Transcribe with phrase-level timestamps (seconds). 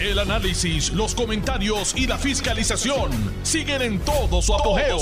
[0.00, 3.10] El análisis, los comentarios y la fiscalización
[3.42, 4.96] siguen en todo su apogeo.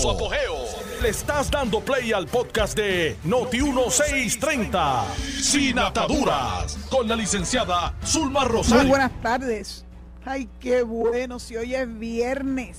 [1.03, 5.05] Le estás dando play al podcast de Noti1630,
[5.43, 8.85] Sin Ataduras, con la licenciada Zulma Rosario.
[8.85, 9.85] Muy buenas tardes.
[10.25, 12.79] Ay, qué bueno, si hoy es viernes.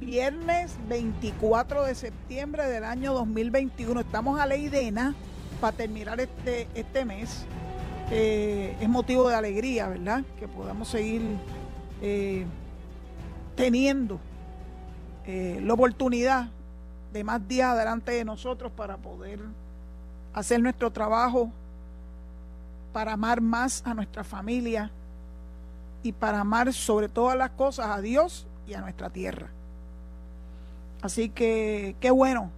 [0.00, 4.00] Viernes 24 de septiembre del año 2021.
[4.00, 4.90] Estamos a ley de
[5.60, 7.44] para terminar este, este mes.
[8.12, 10.24] Eh, es motivo de alegría, ¿verdad?
[10.40, 11.22] Que podamos seguir
[12.02, 12.44] eh,
[13.54, 14.18] teniendo
[15.26, 16.48] eh, la oportunidad
[17.12, 19.38] de más días adelante de nosotros para poder
[20.34, 21.52] hacer nuestro trabajo,
[22.92, 24.90] para amar más a nuestra familia
[26.02, 29.50] y para amar sobre todas las cosas a Dios y a nuestra tierra.
[31.00, 32.50] Así que qué bueno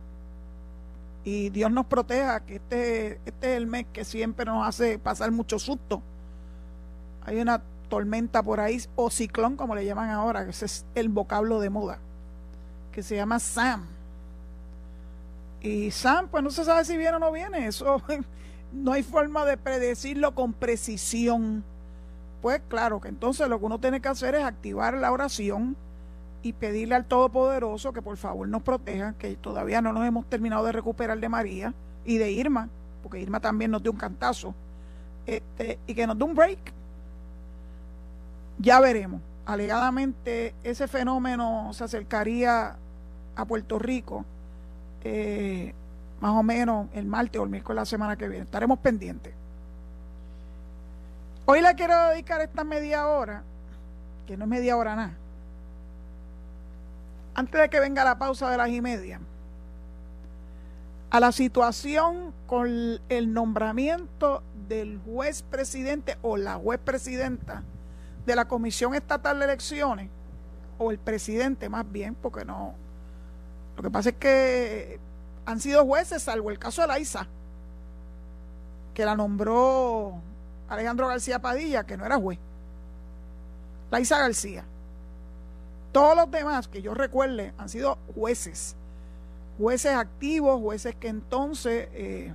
[1.25, 5.31] y Dios nos proteja, que este, este es el mes que siempre nos hace pasar
[5.31, 6.03] mucho susto.
[7.25, 11.09] Hay una tormenta por ahí, o ciclón, como le llaman ahora, que ese es el
[11.09, 11.99] vocablo de moda,
[12.91, 13.87] que se llama Sam.
[15.61, 18.03] Y Sam, pues no se sabe si viene o no viene, eso
[18.73, 21.63] no hay forma de predecirlo con precisión.
[22.41, 25.77] Pues claro que entonces lo que uno tiene que hacer es activar la oración
[26.43, 30.65] y pedirle al Todopoderoso que por favor nos proteja, que todavía no nos hemos terminado
[30.65, 32.69] de recuperar de María y de Irma,
[33.03, 34.55] porque Irma también nos dio un cantazo,
[35.27, 36.59] este, y que nos dé un break.
[38.59, 39.21] Ya veremos.
[39.47, 42.77] Alegadamente ese fenómeno se acercaría
[43.35, 44.25] a Puerto Rico
[45.05, 45.75] eh,
[46.21, 48.45] más o menos el martes o el miércoles de la semana que viene.
[48.45, 49.35] Estaremos pendientes.
[51.45, 53.43] Hoy le quiero dedicar esta media hora,
[54.29, 55.15] que no es media hora nada,
[57.35, 59.21] antes de que venga la pausa de las y media,
[61.11, 67.63] a la situación con el nombramiento del juez presidente o la juez presidenta
[68.25, 70.09] de la Comisión Estatal de Elecciones,
[70.79, 72.75] o el presidente más bien, porque no.
[73.77, 75.01] Lo que pasa es que
[75.45, 77.27] han sido jueces, salvo el caso de la ISA,
[78.95, 80.21] que la nombró
[80.69, 82.39] Alejandro García Padilla, que no era juez.
[83.91, 84.65] La ISA García.
[85.93, 88.75] Todos los demás que yo recuerde han sido jueces,
[89.59, 92.33] jueces activos, jueces que entonces eh,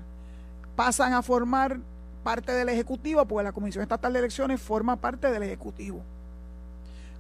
[0.76, 1.80] pasan a formar
[2.24, 6.02] parte del Ejecutivo, porque la Comisión Estatal de Elecciones forma parte del Ejecutivo.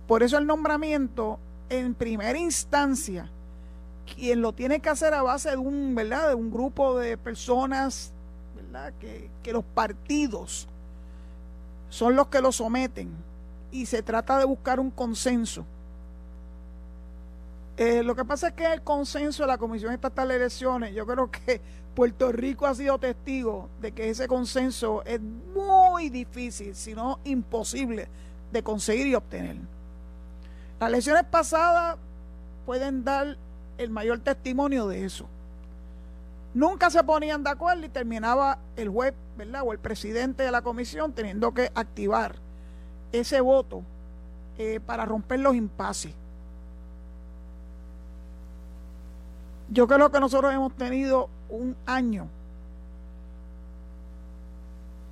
[0.07, 1.39] Por eso el nombramiento
[1.69, 3.31] en primera instancia,
[4.15, 6.29] quien lo tiene que hacer a base de un, ¿verdad?
[6.29, 8.11] De un grupo de personas,
[8.55, 8.93] ¿verdad?
[8.99, 10.67] Que, que los partidos
[11.89, 13.09] son los que lo someten
[13.71, 15.65] y se trata de buscar un consenso
[17.77, 21.05] eh, lo que pasa es que el consenso de la Comisión Estatal de Elecciones, yo
[21.05, 21.61] creo que
[21.95, 28.07] Puerto Rico ha sido testigo de que ese consenso es muy difícil, si no imposible,
[28.51, 29.57] de conseguir y obtener.
[30.79, 31.97] Las elecciones pasadas
[32.65, 33.37] pueden dar
[33.77, 35.27] el mayor testimonio de eso.
[36.53, 39.61] Nunca se ponían de acuerdo y terminaba el juez, ¿verdad?
[39.63, 42.35] O el presidente de la comisión teniendo que activar
[43.11, 43.83] ese voto
[44.57, 46.13] eh, para romper los impases.
[49.69, 52.27] Yo creo que nosotros hemos tenido un año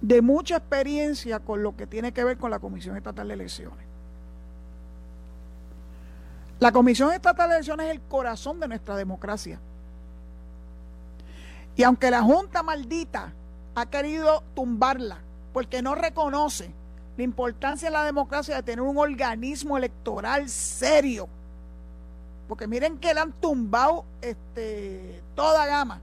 [0.01, 3.85] de mucha experiencia con lo que tiene que ver con la Comisión Estatal de Elecciones.
[6.59, 9.59] La Comisión Estatal de Elecciones es el corazón de nuestra democracia.
[11.75, 13.33] Y aunque la Junta maldita
[13.75, 15.17] ha querido tumbarla
[15.53, 16.71] porque no reconoce
[17.17, 21.27] la importancia en la democracia de tener un organismo electoral serio,
[22.47, 26.01] porque miren que le han tumbado este, toda gama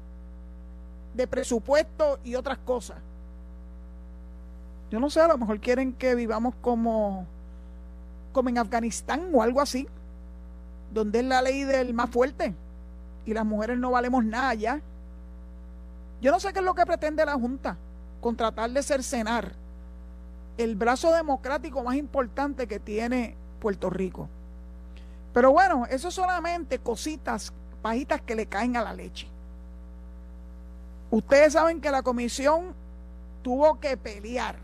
[1.14, 2.98] de presupuesto y otras cosas.
[4.90, 7.26] Yo no sé, a lo mejor quieren que vivamos como,
[8.32, 9.88] como en Afganistán o algo así,
[10.92, 12.54] donde es la ley del más fuerte
[13.24, 14.80] y las mujeres no valemos nada ya.
[16.20, 17.76] Yo no sé qué es lo que pretende la Junta,
[18.20, 19.52] con tratar de cercenar
[20.58, 24.28] el brazo democrático más importante que tiene Puerto Rico.
[25.32, 29.28] Pero bueno, eso solamente cositas, pajitas que le caen a la leche.
[31.10, 32.74] Ustedes saben que la comisión
[33.42, 34.56] tuvo que pelear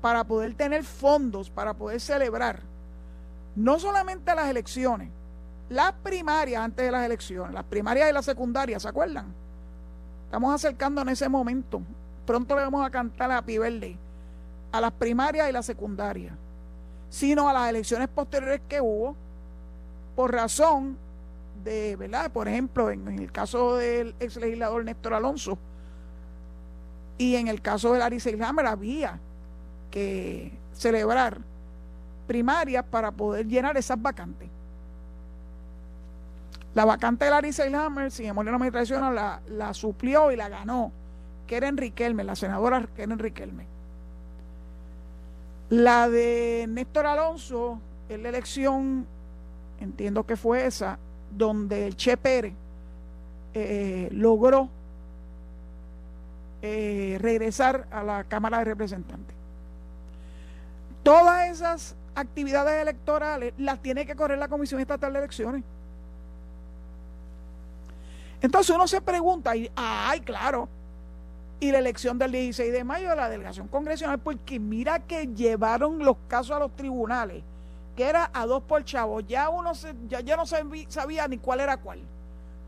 [0.00, 2.60] para poder tener fondos, para poder celebrar
[3.56, 5.10] no solamente las elecciones,
[5.68, 9.32] las primarias antes de las elecciones, las primarias y las secundarias, ¿se acuerdan?
[10.26, 11.80] Estamos acercando en ese momento.
[12.26, 13.96] Pronto le vamos a cantar a Birthday
[14.72, 16.34] a las primarias y las secundarias,
[17.08, 19.14] sino a las elecciones posteriores que hubo,
[20.14, 20.96] por razón
[21.64, 22.30] de, ¿verdad?
[22.30, 25.58] Por ejemplo, en, el caso del ex legislador Néstor Alonso
[27.18, 29.18] y en el caso de Larry Selhammer había
[29.90, 31.38] que celebrar
[32.26, 34.48] primarias para poder llenar esas vacantes.
[36.74, 40.48] La vacante de Larissa Hammer, sin embargo, no me traiciona, la, la suplió y la
[40.48, 40.90] ganó
[41.46, 43.66] Keren Riquelme, la senadora Keren Riquelme.
[45.70, 47.78] La de Néstor Alonso,
[48.08, 49.06] en la elección,
[49.80, 50.98] entiendo que fue esa,
[51.30, 52.54] donde el Che Pérez
[53.52, 54.68] eh, logró
[56.62, 59.36] eh, regresar a la Cámara de Representantes.
[61.02, 65.62] Todas esas actividades electorales las tiene que correr la Comisión Estatal de Elecciones.
[68.40, 70.68] Entonces uno se pregunta, y, ay, claro,
[71.60, 75.98] y la elección del 16 de mayo de la delegación congresional, porque mira que llevaron
[75.98, 77.42] los casos a los tribunales,
[77.96, 79.72] que era a dos por chavo, ya uno
[80.08, 82.00] ya, ya no sabía ni cuál era cuál,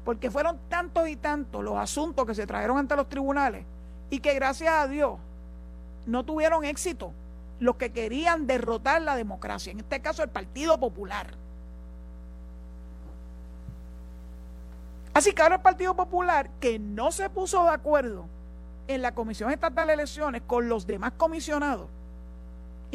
[0.05, 3.64] porque fueron tantos y tantos los asuntos que se trajeron ante los tribunales
[4.11, 5.19] y que gracias a Dios
[6.06, 7.12] no tuvieron éxito
[7.58, 11.26] los que querían derrotar la democracia, en este caso el Partido Popular.
[15.14, 18.26] Así que ahora el Partido Popular, que no se puso de acuerdo
[18.87, 21.88] en la Comisión Estatal de Elecciones con los demás comisionados,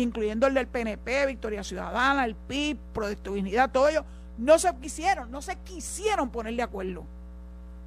[0.01, 4.03] incluyendo el del PNP, Victoria Ciudadana, el PIB, Proyecto Dignidad, todo ello,
[4.38, 7.03] no se quisieron, no se quisieron poner de acuerdo.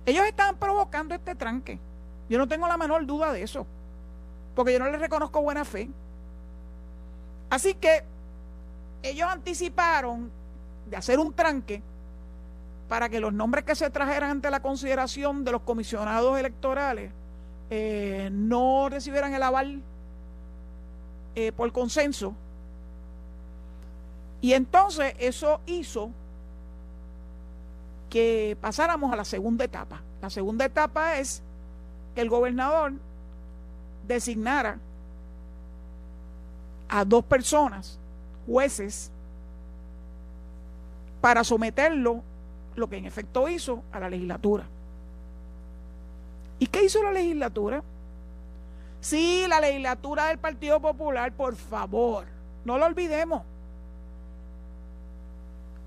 [0.06, 1.78] Ellos estaban provocando este tranque.
[2.28, 3.66] Yo no tengo la menor duda de eso,
[4.54, 5.90] porque yo no les reconozco buena fe.
[7.50, 8.04] Así que
[9.02, 10.30] ellos anticiparon
[10.88, 11.82] de hacer un tranque
[12.88, 17.10] para que los nombres que se trajeran ante la consideración de los comisionados electorales
[17.70, 19.82] eh, no recibieran el aval
[21.34, 22.34] eh, por consenso.
[24.40, 26.10] Y entonces eso hizo
[28.10, 30.00] que pasáramos a la segunda etapa.
[30.20, 31.42] La segunda etapa es
[32.14, 32.92] que el gobernador
[34.06, 34.78] designara
[36.88, 37.98] a dos personas,
[38.46, 39.10] jueces,
[41.20, 42.22] para someterlo
[42.76, 44.64] lo que en efecto hizo a la legislatura.
[46.58, 47.82] ¿Y qué hizo la legislatura?
[49.04, 52.24] Sí, la legislatura del Partido Popular, por favor,
[52.64, 53.42] no lo olvidemos.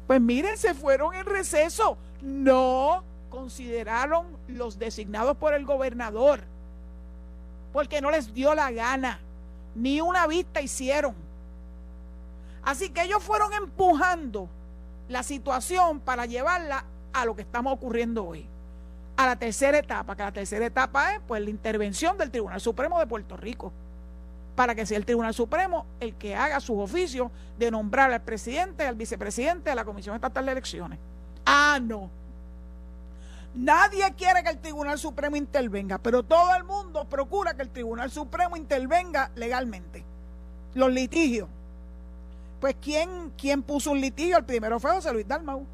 [0.05, 1.97] Pues miren, se fueron en receso.
[2.21, 6.41] No consideraron los designados por el gobernador,
[7.73, 9.19] porque no les dio la gana,
[9.73, 11.15] ni una vista hicieron.
[12.61, 14.47] Así que ellos fueron empujando
[15.09, 18.47] la situación para llevarla a lo que estamos ocurriendo hoy,
[19.17, 22.99] a la tercera etapa, que la tercera etapa es pues la intervención del Tribunal Supremo
[22.99, 23.73] de Puerto Rico,
[24.55, 28.85] para que sea el Tribunal Supremo el que haga sus oficios de nombrar al presidente,
[28.85, 30.99] al vicepresidente de la Comisión Estatal de Elecciones.
[31.45, 32.09] Ah, no.
[33.55, 38.11] Nadie quiere que el Tribunal Supremo intervenga, pero todo el mundo procura que el Tribunal
[38.11, 40.05] Supremo intervenga legalmente.
[40.75, 41.49] Los litigios
[42.59, 44.37] pues, ¿quién, quién puso un litigio?
[44.37, 45.65] El primero fue José Luis Dalmau.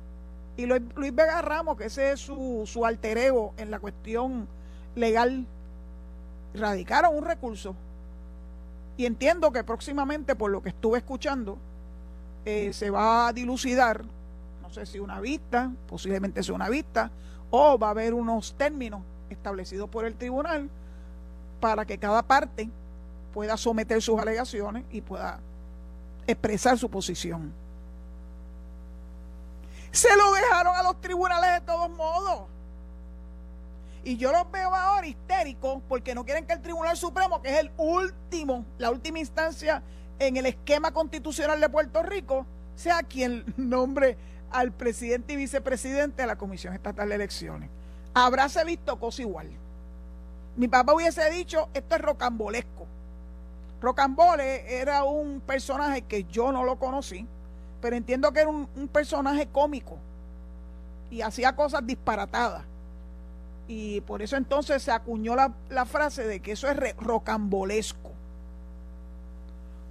[0.56, 4.48] Y Luis, Vega Ramos, que ese es su, su alter ego en la cuestión
[4.96, 5.46] legal,
[6.54, 7.76] radicaron un recurso.
[8.98, 11.58] Y entiendo que próximamente, por lo que estuve escuchando,
[12.46, 14.04] eh, se va a dilucidar,
[14.62, 17.10] no sé si una vista, posiblemente sea una vista,
[17.50, 20.70] o va a haber unos términos establecidos por el tribunal
[21.60, 22.70] para que cada parte
[23.34, 25.40] pueda someter sus alegaciones y pueda
[26.28, 27.54] expresar su posición.
[29.94, 32.48] Se lo dejaron a los tribunales de todos modos.
[34.04, 37.60] Y yo los veo ahora histéricos porque no quieren que el Tribunal Supremo, que es
[37.60, 39.84] el último, la última instancia
[40.18, 44.18] en el esquema constitucional de Puerto Rico, sea quien nombre
[44.52, 47.70] al presidente y vicepresidente de la Comisión Estatal de Elecciones.
[48.16, 49.52] Habráse visto cosa igual.
[50.56, 52.88] Mi papá hubiese dicho, esto es rocambolesco.
[53.80, 57.28] Rocambole era un personaje que yo no lo conocí,
[57.84, 59.98] pero entiendo que era un, personaje cómico
[61.12, 62.64] y hacía cosas disparatadas.
[63.68, 68.10] Y por eso entonces se acuñó la, frase de que eso es rocambolesco.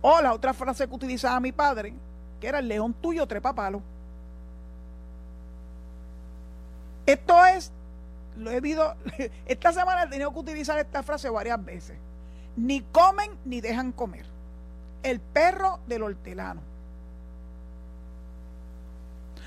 [0.00, 1.92] O la otra frase que utilizaba mi padre,
[2.40, 3.82] que era el león tuyo trepa palo.
[7.04, 7.70] Esto es,
[8.38, 8.96] lo he visto,
[9.44, 11.99] esta semana he tenido que utilizar esta frase varias veces
[12.56, 14.25] ni comen ni dejan comer.
[15.02, 16.72] El perro del hortelano.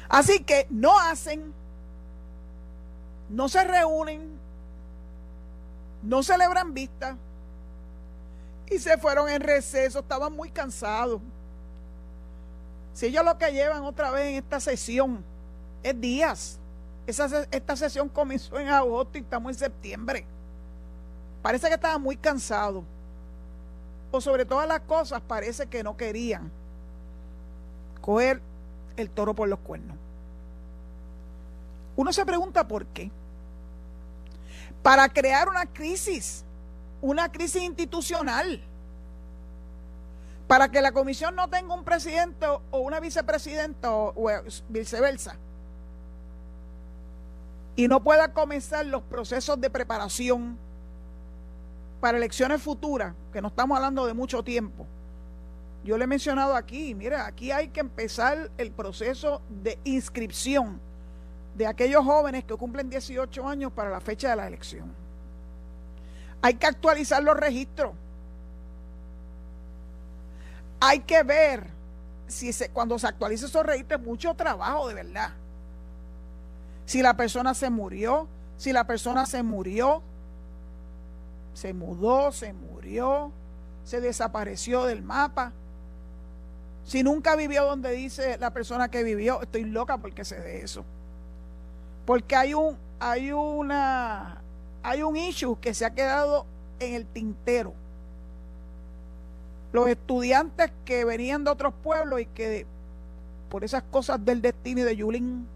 [0.10, 1.54] Así que no hacen,
[3.30, 4.38] no se reúnen,
[6.04, 7.16] no celebran vistas
[8.70, 11.22] y se fueron en receso, estaban muy cansados.
[12.94, 15.24] Si ellos lo que llevan otra vez en esta sesión
[15.84, 16.60] es días,
[17.08, 20.26] esta sesión comenzó en agosto y estamos en septiembre.
[21.42, 22.84] Parece que estaban muy cansados
[24.22, 26.52] sobre todas las cosas parece que no querían
[28.02, 28.42] coger
[28.98, 29.98] el toro por los cuernos.
[31.96, 33.12] Uno se pregunta por qué.
[34.84, 36.44] Para crear una crisis,
[37.02, 38.62] una crisis institucional.
[40.48, 44.14] Para que la comisión no tenga un presidente o una vicepresidenta o,
[44.70, 45.38] viceversa.
[47.76, 50.58] Y no pueda comenzar los procesos de preparación
[52.00, 54.86] para elecciones futuras, que no estamos hablando de mucho tiempo.
[55.86, 60.82] Yo le he mencionado aquí, mira, aquí hay que empezar el proceso de inscripción
[61.54, 64.92] de aquellos jóvenes que cumplen 18 años para la fecha de la elección.
[66.42, 67.92] Hay que actualizar los registros.
[70.80, 71.68] Hay que ver
[72.26, 75.34] si se, cuando se actualiza esos registros, mucho trabajo de verdad.
[76.88, 78.28] Si la persona se murió,
[78.58, 80.02] si la persona se murió,
[81.54, 83.32] se mudó, se murió,
[83.84, 85.54] se desapareció del mapa.
[86.86, 90.86] Si nunca vivió donde dice la persona que vivió, estoy loca porque sé de eso.
[92.06, 94.42] Porque hay un, hay una,
[94.84, 96.46] hay un issue que se ha quedado
[96.80, 97.74] en el tintero.
[99.74, 102.68] Los estudiantes que venían de otros pueblos y que
[103.50, 105.48] por esas cosas del destino y de Yulín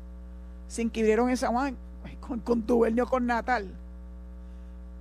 [0.67, 1.77] se inscribieron en San Juan
[2.19, 3.71] con contubernio con Natal.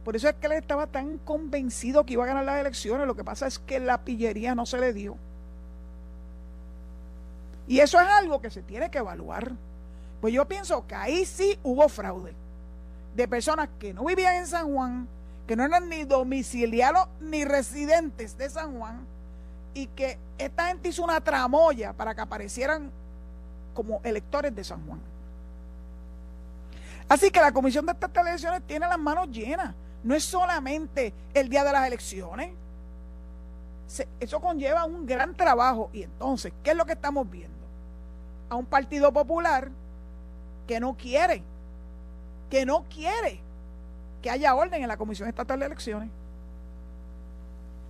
[0.05, 3.07] Por eso es que él estaba tan convencido que iba a ganar las elecciones.
[3.07, 5.17] Lo que pasa es que la pillería no se le dio.
[7.69, 9.53] Y eso es algo que se tiene que evaluar.
[10.21, 12.35] Pues yo pienso que ahí sí hubo fraude
[13.15, 15.07] de personas que no vivían en San Juan,
[15.47, 19.07] que no eran ni domiciliados ni residentes de San Juan,
[19.75, 22.91] y que esta gente hizo una tramoya para que aparecieran
[23.75, 25.01] como electores de San Juan.
[27.09, 29.75] Así que la comisión de estas elecciones tiene las manos llenas.
[30.03, 32.51] No es solamente el día de las elecciones.
[34.21, 35.91] eso conlleva un gran trabajo.
[35.93, 37.58] Y entonces, ¿qué es lo que estamos viendo?
[38.49, 39.71] A un partido popular
[40.67, 41.43] que no quiere,
[42.51, 43.41] que no quiere
[44.23, 46.11] que haya orden en la Comisión Estatal de Elecciones.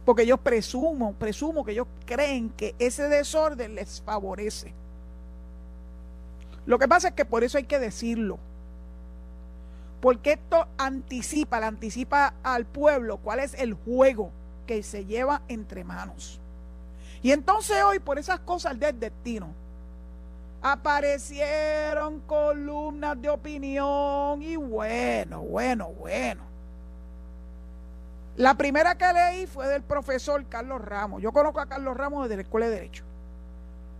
[0.04, 4.72] Porque ellos presumo, presumo que ellos creen que ese desorden les favorece.
[6.66, 8.38] Lo que pasa es que por eso hay que decirlo.
[10.00, 14.30] Porque esto anticipa, le anticipa al pueblo cuál es el juego
[14.66, 16.40] que se lleva entre manos.
[17.22, 19.48] Y entonces hoy, por esas cosas del destino,
[20.62, 26.42] aparecieron columnas de opinión y bueno, bueno, bueno.
[28.36, 31.22] La primera que leí fue del profesor Carlos Ramos.
[31.22, 33.04] Yo conozco a Carlos Ramos desde la Escuela de Derecho.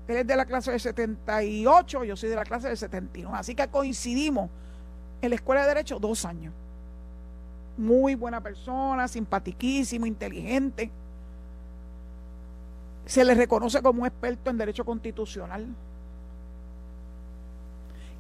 [0.07, 3.35] Él es de la clase del 78, yo soy de la clase del 71.
[3.35, 4.49] Así que coincidimos
[5.21, 6.55] en la Escuela de Derecho dos años.
[7.77, 10.91] Muy buena persona, simpatiquísimo, inteligente.
[13.07, 15.67] Se le reconoce como un experto en derecho constitucional.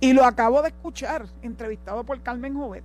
[0.01, 2.85] Y lo acabo de escuchar, entrevistado por Carmen Jovet.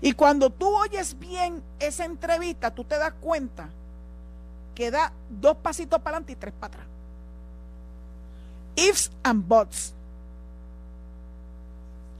[0.00, 3.68] Y cuando tú oyes bien esa entrevista, tú te das cuenta
[4.74, 6.86] que da dos pasitos para adelante y tres para atrás.
[8.74, 9.94] Ifs and buts.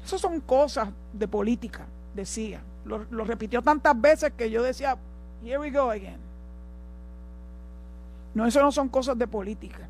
[0.05, 2.61] Esas son cosas de política, decía.
[2.85, 4.97] Lo, lo repitió tantas veces que yo decía,
[5.43, 6.19] here we go again.
[8.35, 9.89] No, eso no son cosas de política.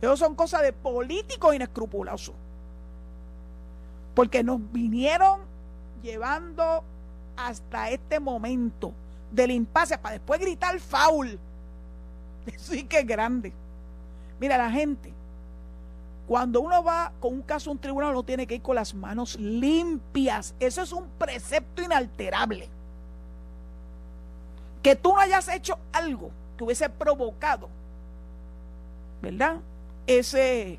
[0.00, 2.34] Eso son cosas de políticos inescrupulosos.
[4.14, 5.40] Porque nos vinieron
[6.02, 6.84] llevando
[7.36, 8.92] hasta este momento
[9.30, 11.38] del impasse para después gritar foul.
[12.56, 13.52] Sí que es grande.
[14.38, 15.12] Mira, la gente,
[16.28, 18.94] cuando uno va con un caso a un tribunal, uno tiene que ir con las
[18.94, 20.54] manos limpias.
[20.60, 22.68] Eso es un precepto inalterable.
[24.82, 27.68] Que tú no hayas hecho algo que hubiese provocado,
[29.20, 29.56] ¿verdad?
[30.06, 30.78] Ese,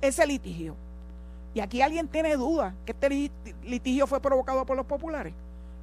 [0.00, 0.74] ese litigio.
[1.54, 3.30] Y aquí alguien tiene duda que este
[3.64, 5.34] litigio fue provocado por los populares.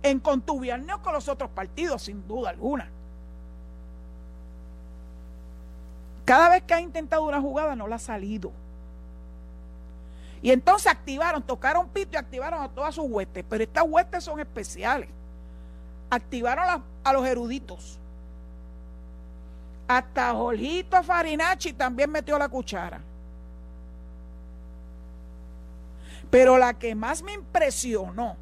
[0.03, 2.89] En contubernio con los otros partidos, sin duda alguna.
[6.23, 8.51] Cada vez que ha intentado una jugada no la ha salido.
[10.41, 13.43] Y entonces activaron, tocaron pito y activaron a todas sus huestes.
[13.49, 15.09] Pero estas huestes son especiales.
[16.09, 17.99] Activaron a los eruditos
[19.87, 23.01] hasta Jorgito Farinacci también metió la cuchara.
[26.29, 28.35] Pero la que más me impresionó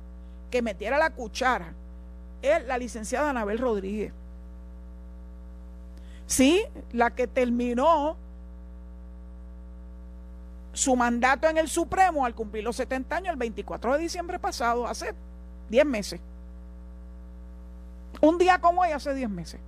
[0.49, 1.73] que metiera la cuchara
[2.41, 4.13] es la licenciada Anabel Rodríguez.
[6.25, 8.15] Sí, la que terminó
[10.71, 14.87] su mandato en el Supremo al cumplir los 70 años el 24 de diciembre pasado,
[14.87, 15.13] hace
[15.69, 16.19] 10 meses.
[18.21, 19.59] Un día como hoy, hace 10 meses.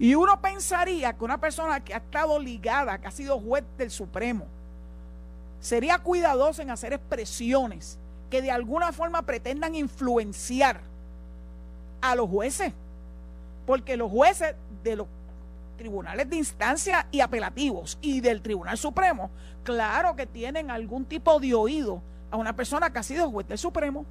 [0.00, 3.90] Y uno pensaría que una persona que ha estado ligada, que ha sido juez del
[3.90, 4.46] Supremo,
[5.60, 7.98] sería cuidadoso en hacer expresiones
[8.30, 10.80] que de alguna forma pretendan influenciar
[12.00, 12.72] a los jueces.
[13.66, 15.06] Porque los jueces de los
[15.76, 19.30] tribunales de instancia y apelativos y del Tribunal Supremo,
[19.64, 23.58] claro que tienen algún tipo de oído a una persona que ha sido juez del
[23.58, 24.06] Supremo.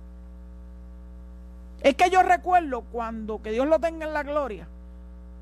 [1.82, 4.68] Es que yo recuerdo cuando, que Dios lo tenga en la gloria,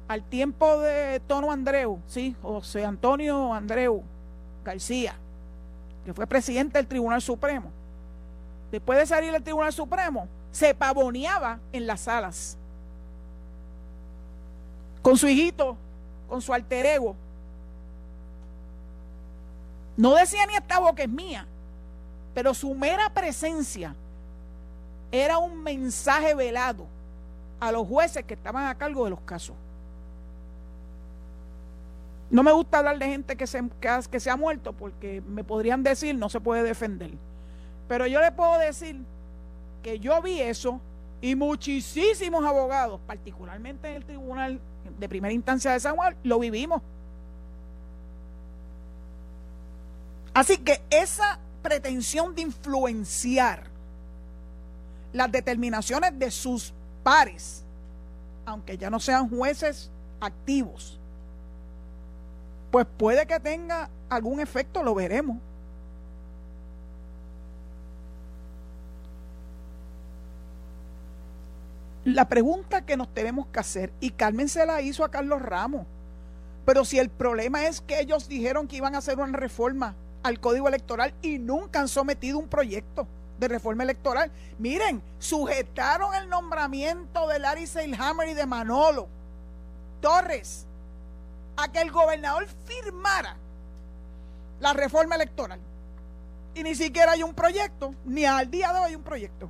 [0.08, 4.04] al tiempo de Tono Andreu, sí, José Antonio Andreu
[4.64, 5.16] García,
[6.06, 7.72] que fue presidente del Tribunal Supremo,
[8.72, 12.58] después de salir del Tribunal Supremo, se pavoneaba en las salas
[15.02, 15.78] con su hijito,
[16.28, 17.16] con su alter ego.
[19.96, 21.46] No decía ni esta boca es mía,
[22.34, 23.96] pero su mera presencia
[25.12, 26.86] era un mensaje velado
[27.60, 29.56] a los jueces que estaban a cargo de los casos.
[32.30, 33.64] No me gusta hablar de gente que se,
[34.12, 37.12] que se ha muerto porque me podrían decir no se puede defender.
[37.88, 38.98] Pero yo le puedo decir
[39.82, 40.82] que yo vi eso
[41.22, 44.60] y muchísimos abogados, particularmente en el tribunal
[45.00, 46.82] de primera instancia de San Juan, lo vivimos.
[50.34, 53.64] Así que esa pretensión de influenciar
[55.14, 57.64] las determinaciones de sus pares,
[58.46, 61.00] aunque ya no sean jueces activos,
[62.72, 65.38] pues puede que tenga algún efecto, lo veremos.
[72.04, 75.86] La pregunta que nos tenemos que hacer, y Carmen se la hizo a Carlos Ramos,
[76.66, 80.40] pero si el problema es que ellos dijeron que iban a hacer una reforma al
[80.40, 83.08] código electoral y nunca han sometido un proyecto
[83.40, 84.32] de reforma electoral.
[84.58, 89.08] Miren, sujetaron el nombramiento de Larry Seilhammer y de Manolo
[90.02, 90.67] Torres
[91.58, 93.36] a que el gobernador firmara
[94.60, 95.60] la reforma electoral.
[96.56, 99.50] Y ni siquiera hay un proyecto, ni al día de hoy hay un proyecto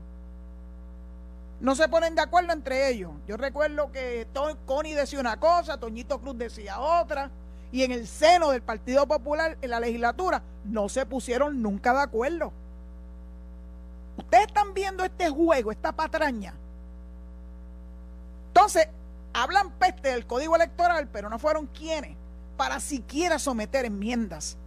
[1.59, 3.11] no se ponen de acuerdo entre ellos.
[3.27, 4.27] Yo recuerdo que
[4.65, 7.31] Connie decía una cosa, Toñito Cruz decía otra,
[7.71, 12.01] y en el seno del Partido Popular, en la legislatura, no se pusieron nunca de
[12.01, 12.51] acuerdo.
[14.17, 16.53] Ustedes están viendo este juego, esta patraña.
[18.47, 18.87] Entonces,
[19.43, 22.15] hablan peste del código electoral, pero no fueron quienes
[22.55, 24.57] para siquiera someter enmiendas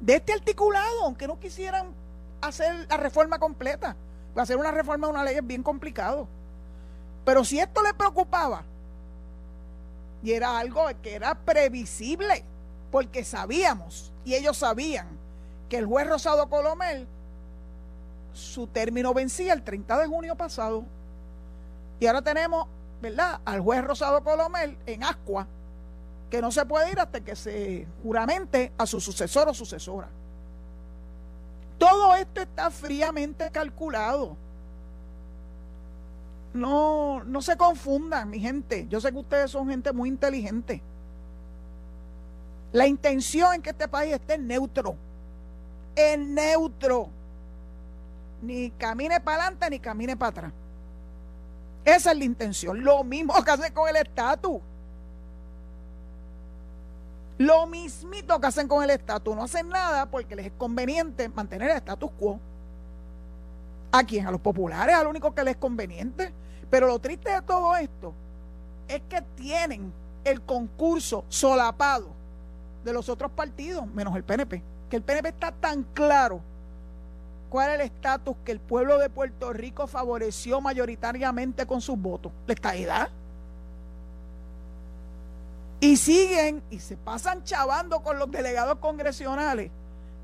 [0.00, 1.94] de este articulado, aunque no quisieran
[2.40, 3.96] hacer la reforma completa
[4.38, 6.28] hacer una reforma de una ley es bien complicado.
[7.24, 8.64] Pero si esto le preocupaba,
[10.22, 12.44] y era algo que era previsible,
[12.90, 15.08] porque sabíamos, y ellos sabían,
[15.68, 17.06] que el juez Rosado Colomel,
[18.32, 20.84] su término vencía el 30 de junio pasado.
[21.98, 22.66] Y ahora tenemos,
[23.00, 25.46] ¿verdad?, al juez Rosado Colomel en Ascua,
[26.30, 30.08] que no se puede ir hasta que se juramente a su sucesor o sucesora.
[31.78, 34.36] Todo esto está fríamente calculado.
[36.52, 38.86] No, no se confundan, mi gente.
[38.88, 40.82] Yo sé que ustedes son gente muy inteligente.
[42.72, 44.94] La intención en que este país esté neutro.
[45.96, 47.08] En neutro.
[48.42, 50.52] Ni camine para adelante ni camine para atrás.
[51.84, 52.82] Esa es la intención.
[52.82, 54.60] Lo mismo que hace con el estatus.
[57.38, 61.70] Lo mismito que hacen con el estatus, no hacen nada porque les es conveniente mantener
[61.70, 62.38] el status quo.
[63.92, 64.26] ¿A quién?
[64.26, 66.34] A los populares, a lo único que les es conveniente.
[66.68, 68.12] Pero lo triste de todo esto
[68.86, 69.90] es que tienen
[70.22, 72.08] el concurso solapado
[72.84, 74.62] de los otros partidos, menos el PNP.
[74.90, 76.42] Que el PNP está tan claro
[77.50, 82.32] cuál es el estatus que el pueblo de Puerto Rico favoreció mayoritariamente con sus votos.
[82.46, 83.10] La estadidad.
[85.80, 89.70] Y siguen y se pasan chavando con los delegados congresionales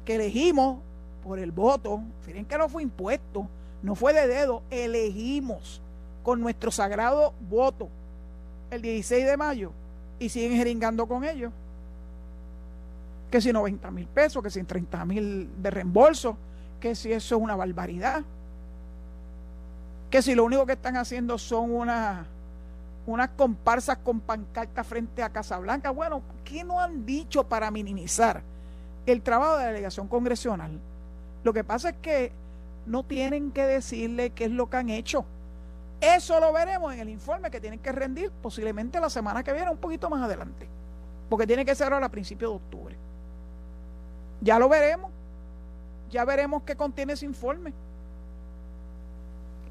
[0.05, 0.79] que elegimos
[1.25, 2.01] por el voto.
[2.27, 3.49] Miren que no fue impuesto,
[3.83, 5.83] no fue de dedo, elegimos
[6.23, 7.89] con nuestro sagrado voto
[8.71, 9.73] el 16 de mayo
[10.19, 11.53] y siguen jeringando con ellos.
[13.31, 16.37] Que si 90 mil pesos, que si 30 mil de reembolso,
[16.81, 18.23] que si eso es una barbaridad.
[20.11, 22.27] Que si lo único que están haciendo son una
[23.07, 25.91] unas comparsas con pancartas frente a Casablanca.
[25.91, 28.43] Bueno, ¿qué no han dicho para minimizar
[29.07, 30.81] el trabajo de la delegación congresional?
[31.45, 32.33] Lo que pasa es que
[32.87, 35.25] no tienen que decirle qué es lo que han hecho.
[36.01, 39.71] Eso lo veremos en el informe que tienen que rendir posiblemente la semana que viene,
[39.71, 40.69] un poquito más adelante,
[41.31, 42.97] porque tiene que ser ahora a principios de octubre.
[44.41, 45.11] Ya lo veremos,
[46.11, 47.73] ya veremos qué contiene ese informe.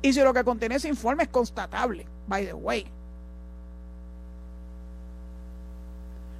[0.02, 2.86] Y si lo que contiene ese informe es constatable, by the way,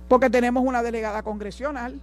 [0.08, 2.00] Porque tenemos una delegada congresional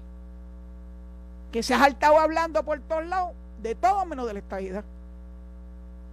[1.52, 4.84] que se ha saltado hablando por todos lados de todo menos de la estadidad.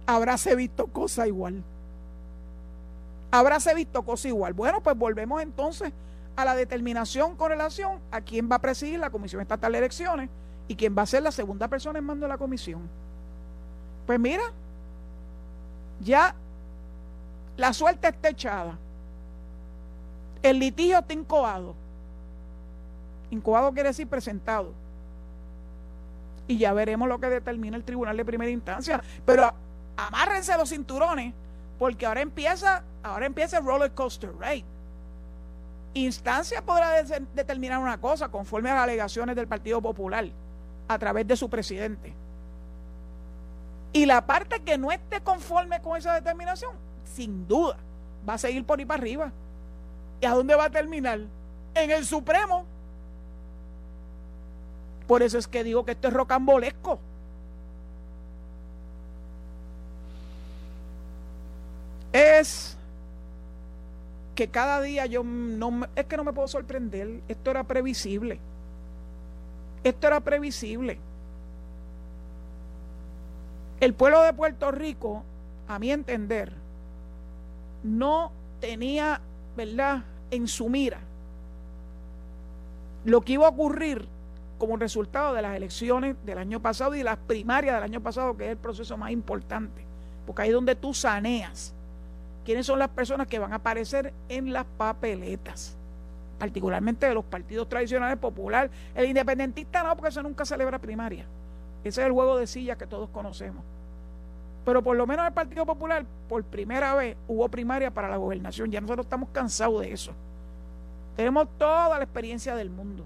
[0.06, 1.62] Habráse visto cosa igual.
[3.32, 4.52] Habráse visto cosa igual.
[4.52, 5.92] Bueno, pues volvemos entonces
[6.36, 10.30] a la determinación con relación a quién va a presidir la Comisión Estatal de Elecciones
[10.70, 12.88] y quién va a ser la segunda persona en mando de la comisión.
[14.06, 14.44] Pues mira,
[15.98, 16.32] ya
[17.56, 18.78] la suerte está echada.
[20.44, 21.74] El litigio está incobado.
[23.30, 24.72] Incobado quiere decir presentado.
[26.46, 29.02] Y ya veremos lo que determina el tribunal de primera instancia.
[29.26, 29.52] Pero
[29.96, 31.34] amárrense los cinturones,
[31.80, 34.64] porque ahora empieza, ahora empieza el roller coaster right?
[35.94, 37.02] Instancia podrá
[37.34, 40.30] determinar una cosa conforme a las alegaciones del Partido Popular
[40.90, 42.12] a través de su presidente.
[43.92, 46.74] Y la parte que no esté conforme con esa determinación,
[47.04, 47.76] sin duda,
[48.28, 49.32] va a seguir por ahí para arriba.
[50.20, 51.20] ¿Y a dónde va a terminar?
[51.74, 52.64] En el Supremo.
[55.06, 56.98] Por eso es que digo que esto es rocambolesco.
[62.12, 62.76] Es
[64.34, 68.40] que cada día yo no es que no me puedo sorprender, esto era previsible.
[69.84, 70.98] Esto era previsible.
[73.80, 75.24] El pueblo de Puerto Rico,
[75.68, 76.52] a mi entender,
[77.82, 79.20] no tenía,
[79.56, 81.00] ¿verdad?, en su mira
[83.04, 84.06] lo que iba a ocurrir
[84.58, 88.44] como resultado de las elecciones del año pasado y las primarias del año pasado, que
[88.44, 89.82] es el proceso más importante,
[90.26, 91.72] porque ahí es donde tú saneas
[92.44, 95.76] quiénes son las personas que van a aparecer en las papeletas,
[96.40, 98.70] particularmente de los partidos tradicionales popular.
[98.94, 101.26] El independentista no, porque eso nunca celebra primaria.
[101.84, 103.62] Ese es el juego de sillas que todos conocemos.
[104.64, 108.70] Pero por lo menos el Partido Popular, por primera vez, hubo primaria para la gobernación.
[108.70, 110.12] Ya nosotros estamos cansados de eso.
[111.14, 113.04] Tenemos toda la experiencia del mundo.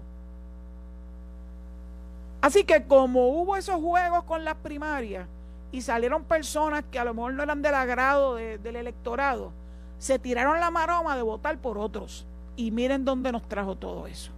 [2.39, 5.27] Así que como hubo esos juegos con las primarias
[5.73, 9.51] y salieron personas que a lo mejor no eran del agrado del electorado,
[9.97, 12.25] se tiraron la maroma de votar por otros.
[12.55, 14.31] Y miren dónde nos trajo todo eso.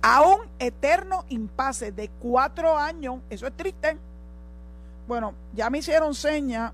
[0.00, 3.96] A un eterno impasse de cuatro años, eso es triste.
[5.06, 6.72] Bueno, ya me hicieron seña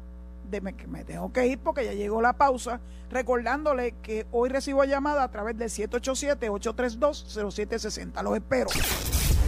[0.50, 2.80] de que me tengo que ir porque ya llegó la pausa,
[3.10, 8.22] recordándole que hoy recibo llamada a través del 787-832-0760.
[8.22, 8.68] Los espero.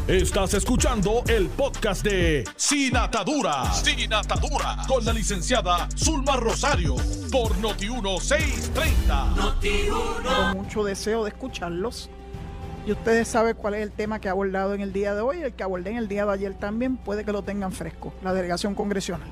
[0.09, 3.64] Estás escuchando el podcast de Sin Atadura.
[3.73, 4.77] Sin Atadura.
[4.87, 6.95] Con la licenciada Zulma Rosario.
[7.33, 9.35] Por Noti1630.
[9.35, 12.09] Noti Con mucho deseo de escucharlos
[12.87, 15.42] y ustedes saben cuál es el tema que ha abordado en el día de hoy,
[15.42, 18.33] el que abordé en el día de ayer también, puede que lo tengan fresco, la
[18.33, 19.29] delegación congresional.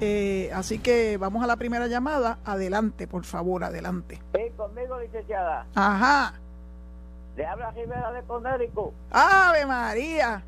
[0.00, 2.40] Eh, así que vamos a la primera llamada.
[2.44, 4.20] Adelante, por favor, adelante.
[4.34, 5.68] Sí, conmigo, licenciada.
[5.76, 6.34] Ajá.
[7.36, 8.92] Le habla Rivera de Conérico.
[9.10, 10.42] ¡Ave María!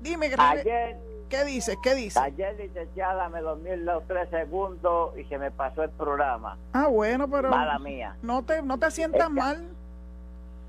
[0.00, 0.96] Dime, ayer,
[1.28, 1.76] ¿qué dices?
[1.82, 2.16] ¿Qué dices?
[2.16, 6.56] Ayer, licenciada, me dormí los tres segundos y se me pasó el programa.
[6.72, 7.50] Ah, bueno, pero...
[7.50, 8.16] Mala mía.
[8.22, 9.66] No te, no te sientas mal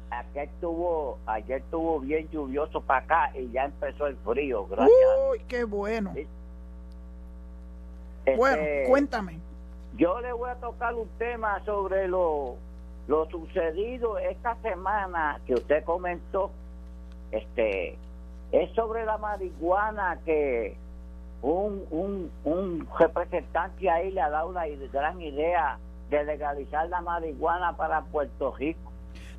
[0.09, 4.97] ayer estuvo, ayer estuvo bien lluvioso para acá y ya empezó el frío, gracias.
[5.31, 6.13] Uy, qué bueno.
[8.37, 9.39] bueno, este, cuéntame.
[9.97, 12.55] Yo le voy a tocar un tema sobre lo,
[13.07, 16.51] lo sucedido esta semana que usted comentó.
[17.31, 17.97] Este,
[18.51, 20.77] es sobre la marihuana que
[21.41, 25.77] un, un, un representante ahí le ha dado una gran idea
[26.09, 28.87] de legalizar la marihuana para Puerto Rico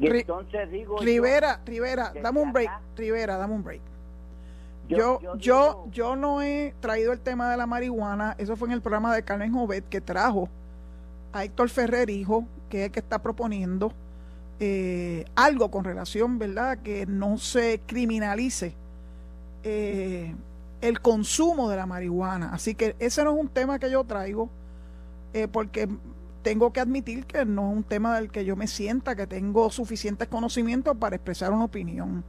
[0.01, 3.81] entonces digo Rivera, Rivera, dame un break, Rivera, dame un break.
[4.89, 8.81] Yo, yo, yo, no he traído el tema de la marihuana, eso fue en el
[8.81, 10.49] programa de Carmen Jovet que trajo
[11.33, 13.93] a Héctor Ferrer, hijo, que es el que está proponiendo
[14.61, 18.75] eh, algo con relación, ¿verdad?, que no se criminalice
[19.63, 20.35] eh,
[20.81, 22.51] el consumo de la marihuana.
[22.53, 24.49] Así que ese no es un tema que yo traigo,
[25.33, 25.89] eh, porque
[26.43, 29.71] tengo que admitir que no es un tema del que yo me sienta, que tengo
[29.71, 32.25] suficientes conocimientos para expresar una opinión.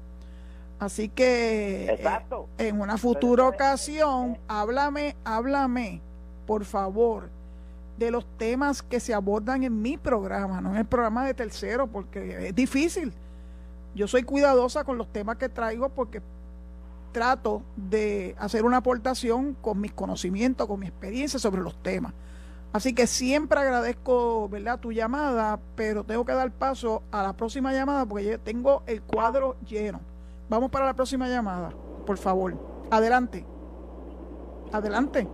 [0.79, 2.21] Así que eh,
[2.57, 6.01] en una futura ocasión, háblame, háblame,
[6.47, 7.29] por favor,
[7.99, 11.87] de los temas que se abordan en mi programa, no en el programa de tercero,
[11.87, 13.13] porque es difícil.
[13.93, 16.21] Yo soy cuidadosa con los temas que traigo porque
[17.11, 22.13] trato de hacer una aportación con mis conocimientos, con mi experiencia sobre los temas.
[22.71, 27.73] Así que siempre agradezco, ¿verdad?, tu llamada, pero tengo que dar paso a la próxima
[27.73, 29.99] llamada porque yo tengo el cuadro lleno.
[30.49, 31.71] Vamos para la próxima llamada,
[32.05, 32.55] por favor.
[32.91, 33.45] Adelante.
[34.71, 35.27] Adelante.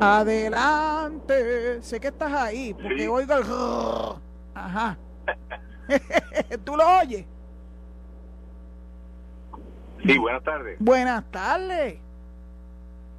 [0.00, 1.82] Adelante.
[1.82, 3.44] Sé que estás ahí, porque oigo el...
[4.54, 4.96] Ajá.
[6.64, 7.26] ¿Tú lo oyes?
[10.04, 10.76] Sí, buenas tardes.
[10.78, 11.98] Buenas tardes.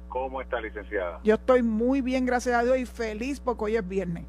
[0.08, 1.20] ¿Cómo está, licenciada?
[1.22, 4.24] Yo estoy muy bien, gracias a Dios, y feliz porque hoy es viernes.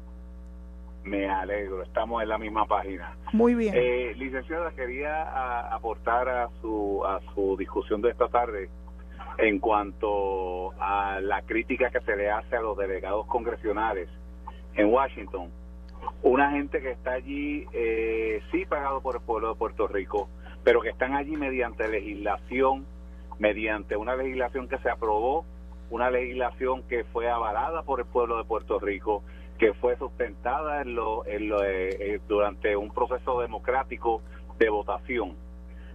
[1.02, 3.16] Me alegro, estamos en la misma página.
[3.32, 3.74] Muy bien.
[3.76, 8.70] Eh, licenciada, quería aportar a su, a su discusión de esta tarde
[9.38, 14.08] en cuanto a la crítica que se le hace a los delegados congresionales
[14.74, 15.50] en Washington.
[16.22, 20.28] Una gente que está allí, eh, sí pagado por el pueblo de Puerto Rico,
[20.64, 22.86] pero que están allí mediante legislación,
[23.38, 25.44] mediante una legislación que se aprobó,
[25.90, 29.22] una legislación que fue avalada por el pueblo de Puerto Rico,
[29.58, 34.22] que fue sustentada en lo, en lo, eh, eh, durante un proceso democrático
[34.58, 35.36] de votación.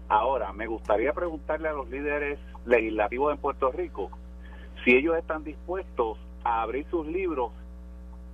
[0.10, 4.10] Ahora, me gustaría preguntarle a los líderes legislativos en Puerto Rico
[4.84, 7.52] si ellos están dispuestos a abrir sus libros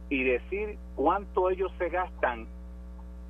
[0.10, 2.48] y decir cuánto ellos se gastan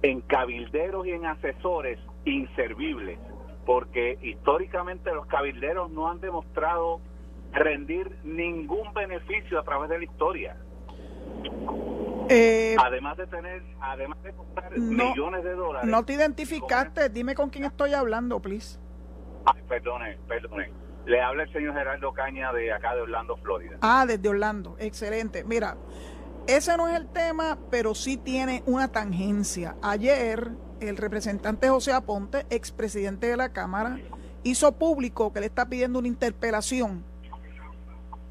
[0.01, 3.17] en cabilderos y en asesores inservibles,
[3.65, 6.99] porque históricamente los cabilderos no han demostrado
[7.53, 10.57] rendir ningún beneficio a través de la historia.
[12.29, 15.89] Eh, además de tener, además de costar millones de dólares.
[15.89, 18.79] No te identificaste, dime con quién estoy hablando, please.
[19.45, 20.71] Ay, perdone, perdone.
[21.05, 23.77] Le habla el señor Gerardo Caña de acá de Orlando, Florida.
[23.81, 25.43] Ah, desde Orlando, excelente.
[25.43, 25.75] Mira,
[26.47, 29.75] ese no es el tema, pero sí tiene una tangencia.
[29.81, 33.99] Ayer, el representante José Aponte, expresidente de la Cámara,
[34.43, 37.03] hizo público que le está pidiendo una interpelación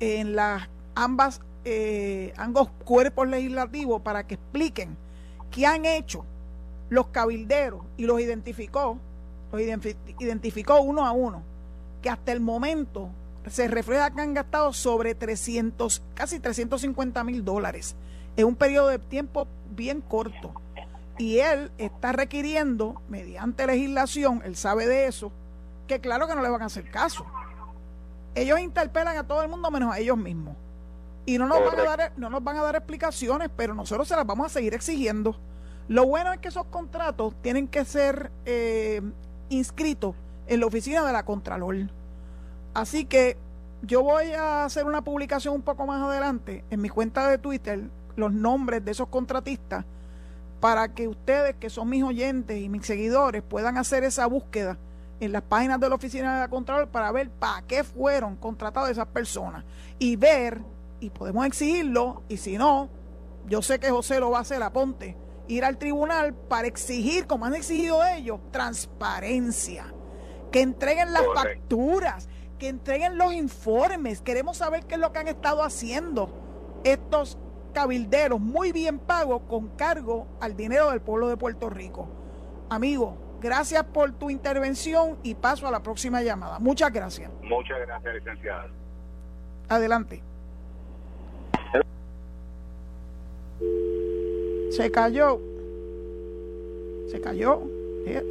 [0.00, 4.96] en las ambas eh, ambos cuerpos legislativos para que expliquen
[5.50, 6.24] qué han hecho
[6.88, 8.98] los cabilderos y los identificó,
[9.52, 9.60] los
[10.18, 11.42] identificó uno a uno,
[12.02, 13.10] que hasta el momento
[13.46, 17.96] se refleja que han gastado sobre 300, casi 350 mil dólares
[18.36, 20.52] en un periodo de tiempo bien corto.
[21.18, 25.30] Y él está requiriendo, mediante legislación, él sabe de eso,
[25.86, 27.26] que claro que no le van a hacer caso.
[28.34, 30.56] Ellos interpelan a todo el mundo menos a ellos mismos.
[31.24, 34.16] Y no nos, van a dar, no nos van a dar explicaciones, pero nosotros se
[34.16, 35.36] las vamos a seguir exigiendo.
[35.88, 39.02] Lo bueno es que esos contratos tienen que ser eh,
[39.48, 40.14] inscritos
[40.46, 41.76] en la oficina de la Contralor.
[42.74, 43.36] Así que
[43.82, 47.88] yo voy a hacer una publicación un poco más adelante en mi cuenta de Twitter,
[48.16, 49.84] los nombres de esos contratistas,
[50.60, 54.78] para que ustedes, que son mis oyentes y mis seguidores, puedan hacer esa búsqueda
[55.18, 58.90] en las páginas de la oficina de la Contralor para ver para qué fueron contratadas
[58.90, 59.64] esas personas
[59.98, 60.60] y ver
[61.02, 62.88] y podemos exigirlo, y si no,
[63.46, 65.16] yo sé que José lo va a hacer a Ponte,
[65.48, 69.92] ir al tribunal para exigir, como han exigido ellos, transparencia,
[70.52, 75.26] que entreguen las facturas, que entreguen los informes, queremos saber qué es lo que han
[75.26, 77.36] estado haciendo estos
[77.74, 82.08] cabilderos muy bien pagos con cargo al dinero del pueblo de Puerto Rico.
[82.70, 86.60] Amigo, gracias por tu intervención y paso a la próxima llamada.
[86.60, 87.28] Muchas gracias.
[87.42, 88.68] Muchas gracias, licenciada.
[89.68, 90.22] Adelante.
[94.70, 95.40] Se cayó.
[97.10, 97.62] Se cayó.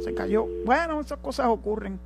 [0.02, 0.46] Se cayó.
[0.64, 2.00] Bueno, esas cosas ocurren.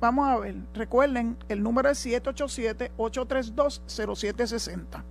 [0.00, 0.56] Vamos a ver.
[0.74, 5.02] Recuerden, el número es 787-832-0760.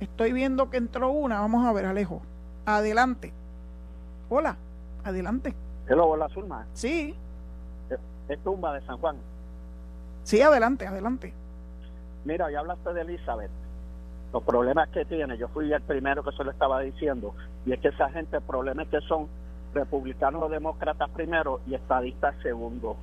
[0.00, 1.40] Estoy viendo que entró una.
[1.40, 2.22] Vamos a ver, Alejo.
[2.64, 3.32] Adelante.
[4.28, 4.56] Hola.
[5.04, 5.54] Adelante.
[5.88, 6.66] Hello, hola, Zulma.
[6.72, 7.14] Sí.
[8.28, 9.16] Es tumba de San Juan.
[10.24, 11.32] Sí, adelante, adelante.
[12.24, 13.52] Mira, ya hablaste de Elizabeth
[14.36, 17.80] los problemas que tiene, yo fui el primero que se lo estaba diciendo, y es
[17.80, 19.28] que esa gente, problemas que son
[19.72, 22.98] republicanos o demócratas primero y estadistas segundo.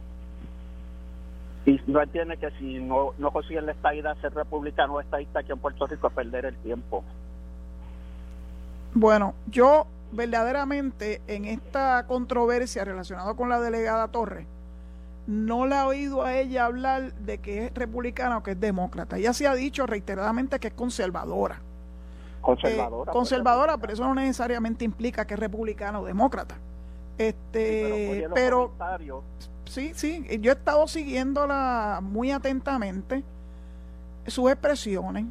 [1.66, 5.52] Y no entiende que si no, no consiguen la estadidad ser republicano o estadista aquí
[5.52, 7.04] en Puerto Rico es perder el tiempo.
[8.94, 14.46] Bueno, yo verdaderamente en esta controversia relacionada con la delegada Torres,
[15.28, 19.18] no la he oído a ella hablar de que es republicana o que es demócrata.
[19.18, 21.62] Ella se ha dicho reiteradamente que es conservadora.
[22.42, 23.12] Conservadora.
[23.12, 26.56] Eh, conservadora, pero eso no necesariamente implica que es republicana o demócrata.
[27.18, 28.74] Este, pero,
[29.66, 33.24] sí, sí, yo he estado siguiéndola muy atentamente,
[34.28, 35.26] sus expresiones.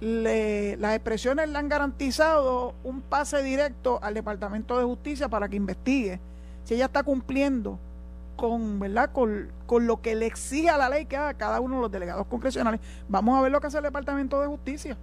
[0.00, 5.56] Le, las expresiones le han garantizado un pase directo al Departamento de Justicia para que
[5.56, 6.18] investigue
[6.64, 7.78] si ella está cumpliendo
[8.40, 9.10] con, ¿verdad?
[9.12, 11.92] Con, con, lo que le exige a la ley que haga cada uno de los
[11.92, 12.80] delegados congresionales.
[13.06, 14.96] Vamos a ver lo que hace el Departamento de Justicia.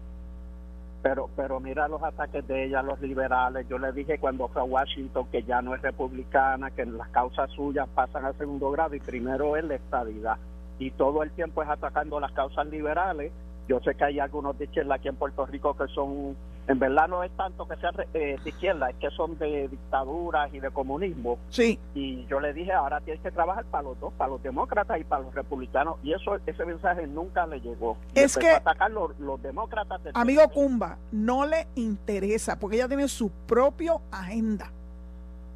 [1.03, 3.67] Pero, pero mira los ataques de ella, los liberales.
[3.69, 7.51] Yo le dije cuando fue a Washington que ya no es republicana, que las causas
[7.51, 10.37] suyas pasan al segundo grado y primero es la estadidad.
[10.79, 13.31] Y todo el tiempo es atacando las causas liberales
[13.67, 16.35] Yo sé que hay algunos de aquí en Puerto Rico que son,
[16.67, 20.53] en verdad no es tanto que sean eh, de izquierda, es que son de dictaduras
[20.53, 21.39] y de comunismo.
[21.49, 21.79] Sí.
[21.95, 25.05] Y yo le dije, ahora tienes que trabajar para los dos, para los demócratas y
[25.05, 25.95] para los republicanos.
[26.03, 27.97] Y eso ese mensaje nunca le llegó.
[28.13, 28.51] Es que...
[28.51, 30.01] atacar los, los demócratas.
[30.13, 34.69] Amigo Cumba, no le interesa porque ella tiene su propia agenda.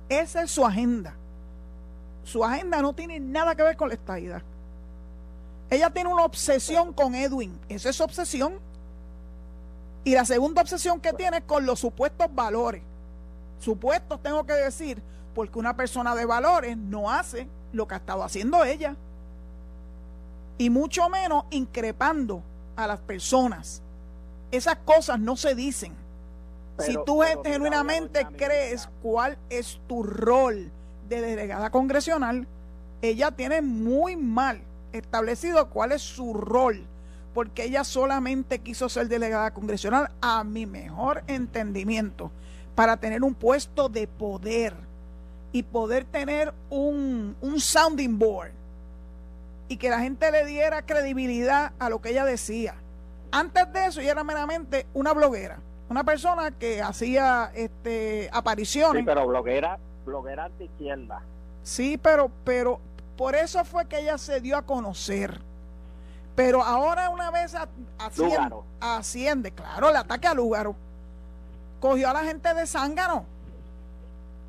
[0.08, 1.16] Esa es su agenda.
[2.24, 4.42] Su agenda no tiene nada que ver con la estadidad.
[5.70, 7.58] Ella tiene una obsesión con Edwin.
[7.70, 8.54] Esa es su obsesión.
[10.04, 12.82] Y la segunda obsesión que tiene es con los supuestos valores.
[13.60, 15.02] Supuestos, tengo que decir,
[15.36, 18.96] porque una persona de valores no hace lo que ha estado haciendo ella.
[20.58, 22.44] Y mucho menos increpando
[22.76, 23.82] a las personas.
[24.52, 25.96] Esas cosas no se dicen.
[26.80, 30.72] si tú genuinamente crees cuál es tu rol
[31.08, 32.48] de delegada congresional,
[33.02, 34.62] ella tiene muy mal
[34.92, 36.86] establecido cuál es su rol,
[37.34, 42.32] porque ella solamente quiso ser delegada congresional a mi mejor entendimiento,
[42.76, 44.74] para tener un puesto de poder
[45.52, 48.52] y poder tener un, un sounding board
[49.68, 52.76] y que la gente le diera credibilidad a lo que ella decía.
[53.32, 59.02] Antes de eso, ella era meramente una bloguera, una persona que hacía este apariciones.
[59.02, 61.22] Sí, pero bloguera, bloguera anti izquierda.
[61.64, 62.82] Sí, pero, pero,
[63.18, 65.40] por eso fue que ella se dio a conocer.
[66.36, 67.56] Pero ahora una vez
[67.98, 70.76] asciende, asciende, claro, el ataque a Lúgaro,
[71.80, 73.26] cogió a la gente de Zángano,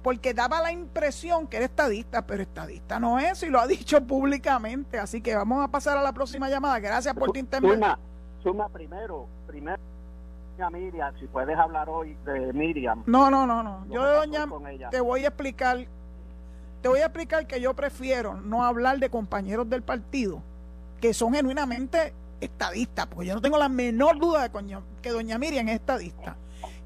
[0.03, 4.01] porque daba la impresión que era estadista, pero estadista no es y lo ha dicho
[4.05, 4.99] públicamente.
[4.99, 6.79] Así que vamos a pasar a la próxima llamada.
[6.79, 7.81] Gracias por tu intervención.
[7.81, 7.99] Suma,
[8.43, 9.81] suma primero, primero.
[10.71, 13.03] Miriam, si puedes hablar hoy de Miriam.
[13.07, 13.85] No, no, no, no.
[13.89, 14.47] Yo, doña,
[14.91, 15.89] te voy a explicar
[16.83, 20.43] te voy a explicar que yo prefiero no hablar de compañeros del partido
[21.03, 25.69] que son genuinamente estadistas, porque yo no tengo la menor duda de que doña Miriam
[25.69, 26.37] es estadista.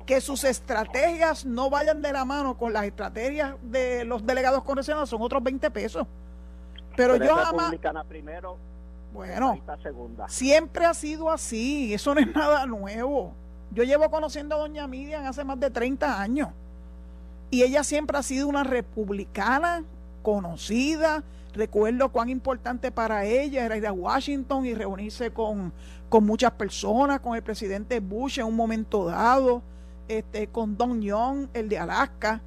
[0.06, 5.10] Que sus estrategias no vayan de la mano con las estrategias de los delegados congresionales
[5.10, 6.06] son otros 20 pesos.
[6.96, 7.74] Pero, yo jamás...
[8.08, 8.56] primero,
[9.12, 9.60] bueno,
[10.28, 13.34] siempre ha sido así, eso no es nada nuevo.
[13.70, 16.48] Yo llevo conociendo a doña Miriam hace más de 30 años.
[17.50, 19.84] Y ella siempre ha sido una republicana
[20.22, 21.22] conocida.
[21.56, 25.72] Recuerdo cuán importante para ella era ir a Washington y reunirse con,
[26.10, 29.62] con muchas personas, con el presidente Bush en un momento dado,
[30.06, 32.42] este, con Don Young, el de Alaska.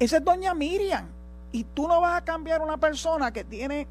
[0.00, 1.06] Esa es doña Miriam.
[1.52, 3.86] Y tú no vas a cambiar una persona que tiene,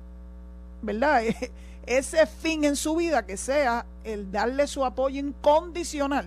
[0.81, 1.21] ¿verdad?
[1.85, 6.25] Ese fin en su vida que sea el darle su apoyo incondicional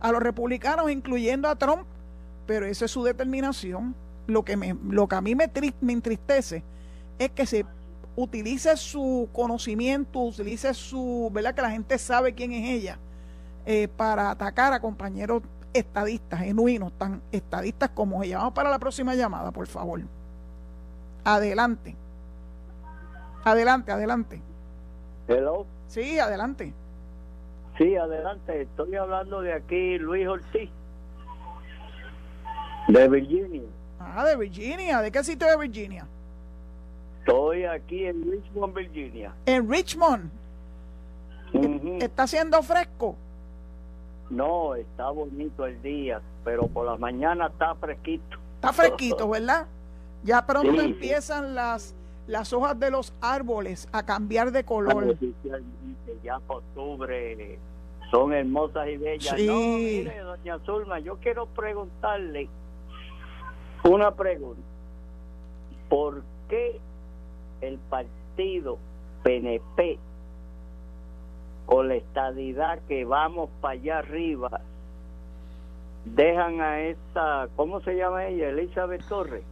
[0.00, 1.84] a los republicanos, incluyendo a Trump,
[2.48, 3.94] pero esa es su determinación.
[4.26, 5.48] Lo que, me, lo que a mí me,
[5.80, 6.64] me entristece
[7.20, 7.66] es que se
[8.16, 11.54] utilice su conocimiento, utilice su, ¿verdad?
[11.54, 12.98] Que la gente sabe quién es ella,
[13.66, 15.42] eh, para atacar a compañeros
[15.74, 18.38] estadistas, genuinos, tan estadistas como ella.
[18.38, 20.00] Vamos para la próxima llamada, por favor.
[21.22, 21.94] Adelante.
[23.44, 24.40] Adelante, adelante.
[25.28, 25.66] Hello.
[25.88, 26.72] Sí, adelante.
[27.76, 28.62] Sí, adelante.
[28.62, 30.70] Estoy hablando de aquí, Luis Ortiz.
[32.88, 33.62] De Virginia.
[33.98, 35.02] Ah, de Virginia.
[35.02, 36.06] ¿De qué sitio de Virginia?
[37.20, 39.34] Estoy aquí en Richmond, Virginia.
[39.46, 40.30] En Richmond.
[42.00, 43.16] ¿Está haciendo fresco?
[44.30, 48.38] No, está bonito el día, pero por la mañana está fresquito.
[48.56, 49.66] Está fresquito, ¿verdad?
[50.22, 51.94] Ya pronto empiezan las
[52.30, 55.16] las hojas de los árboles a cambiar de color.
[56.22, 57.58] Ya octubre
[58.10, 59.34] son hermosas y bellas.
[59.36, 59.46] Sí.
[59.46, 62.48] No, mire, doña Zulma, yo quiero preguntarle
[63.84, 64.60] una pregunta.
[65.88, 66.80] ¿Por qué
[67.60, 68.78] el partido
[69.22, 69.98] PNP,
[71.66, 74.60] con la estadidad que vamos para allá arriba,
[76.04, 78.48] dejan a esta, ¿cómo se llama ella?
[78.48, 79.44] Elizabeth Torres.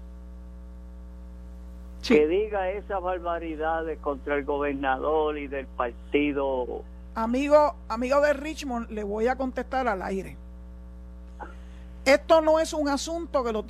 [2.07, 6.83] Que diga esas barbaridades contra el gobernador y del partido.
[7.15, 10.37] Amigo, amigo de Richmond, le voy a contestar al aire.
[12.05, 13.65] Esto no es un asunto que lo,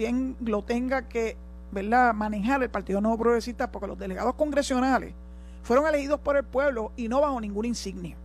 [0.45, 1.36] lo tenga que
[1.71, 2.14] ¿verdad?
[2.14, 5.14] manejar el Partido Nuevo Progresista porque los delegados congresionales
[5.62, 8.16] fueron elegidos por el pueblo y no bajo ninguna insignia.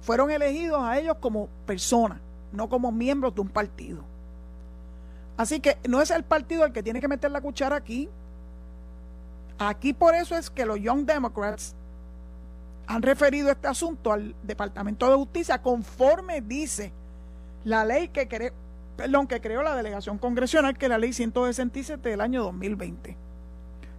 [0.00, 2.18] Fueron elegidos a ellos como personas,
[2.52, 4.02] no como miembros de un partido.
[5.36, 8.08] Así que no es el partido el que tiene que meter la cuchara aquí.
[9.58, 11.74] Aquí por eso es que los Young Democrats
[12.86, 16.92] han referido este asunto al Departamento de Justicia conforme dice
[17.64, 18.52] la ley que,
[18.96, 23.16] perdón, que creó la delegación congresional, que es la ley 167 del año 2020.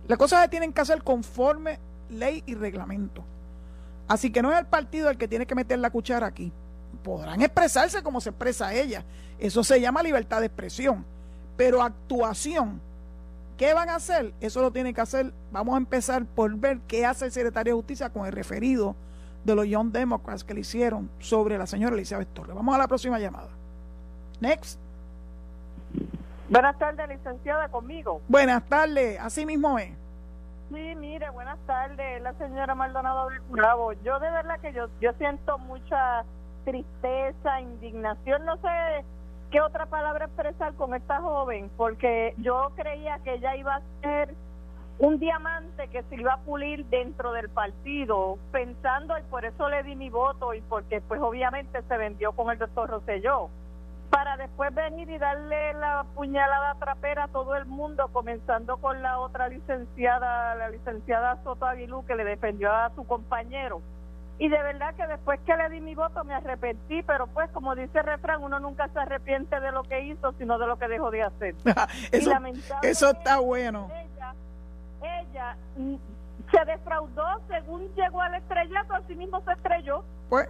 [0.07, 1.79] Las cosas se tienen que hacer conforme
[2.09, 3.23] ley y reglamento.
[4.07, 6.51] Así que no es el partido el que tiene que meter la cuchara aquí.
[7.03, 9.05] Podrán expresarse como se expresa ella.
[9.39, 11.05] Eso se llama libertad de expresión.
[11.55, 12.81] Pero actuación,
[13.57, 14.33] ¿qué van a hacer?
[14.41, 15.33] Eso lo tiene que hacer.
[15.51, 18.95] Vamos a empezar por ver qué hace el secretario de Justicia con el referido
[19.43, 22.55] de los Young Democrats que le hicieron sobre la señora Elizabeth Torres.
[22.55, 23.49] Vamos a la próxima llamada.
[24.43, 24.77] Next.
[26.49, 28.19] Buenas tardes, licenciada, conmigo.
[28.27, 29.89] Buenas tardes, así mismo es.
[30.69, 33.93] Sí, mire, buenas tardes, la señora Maldonado del Bravo.
[34.03, 36.25] Yo de verdad que yo, yo siento mucha
[36.65, 39.05] tristeza, indignación, no sé
[39.49, 44.35] qué otra palabra expresar con esta joven, porque yo creía que ella iba a ser
[44.99, 49.83] un diamante que se iba a pulir dentro del partido, pensando, y por eso le
[49.83, 53.49] di mi voto, y porque pues obviamente se vendió con el doctor Rosselló
[54.13, 59.17] para después venir y darle la puñalada trapera a todo el mundo, comenzando con la
[59.17, 63.81] otra licenciada, la licenciada Soto Aguilú, que le defendió a su compañero.
[64.37, 67.73] Y de verdad que después que le di mi voto me arrepentí, pero pues como
[67.73, 70.87] dice el refrán, uno nunca se arrepiente de lo que hizo, sino de lo que
[70.87, 71.55] dejó de hacer.
[72.11, 72.31] eso,
[72.83, 73.89] eso está bueno.
[73.95, 74.35] Ella,
[75.01, 75.95] ella mm,
[76.51, 80.03] se defraudó según llegó al estrellato, así mismo se estrelló.
[80.29, 80.49] Pues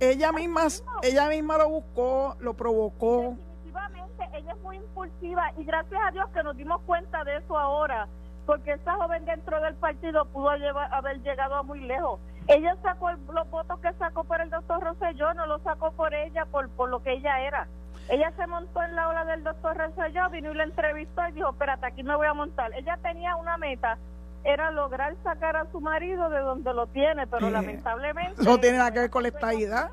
[0.00, 0.62] ella misma,
[1.02, 3.36] ella misma lo buscó, lo provocó.
[3.64, 7.58] Definitivamente, ella es muy impulsiva y gracias a Dios que nos dimos cuenta de eso
[7.58, 8.08] ahora,
[8.46, 12.18] porque esa joven dentro del partido pudo llevar, haber llegado a muy lejos.
[12.48, 16.46] Ella sacó los votos que sacó por el doctor Rosselló, no lo sacó por ella,
[16.46, 17.68] por, por lo que ella era.
[18.08, 21.50] Ella se montó en la ola del doctor Rosselló, vino y la entrevistó y dijo,
[21.50, 22.72] espérate, aquí me voy a montar.
[22.74, 23.98] Ella tenía una meta
[24.44, 28.42] era lograr sacar a su marido de donde lo tiene, pero lamentablemente...
[28.42, 29.90] No tiene nada que ver con la estadidad.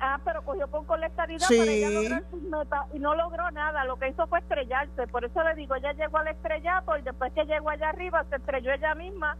[0.00, 3.84] Ah, pero cogió con colectaridad para ella lograr sus metas y no logró nada.
[3.84, 5.06] Lo que hizo fue estrellarse.
[5.06, 8.36] Por eso le digo, ella llegó al estrellato y después que llegó allá arriba se
[8.36, 9.36] estrelló ella misma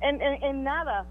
[0.00, 1.04] en, en, nada.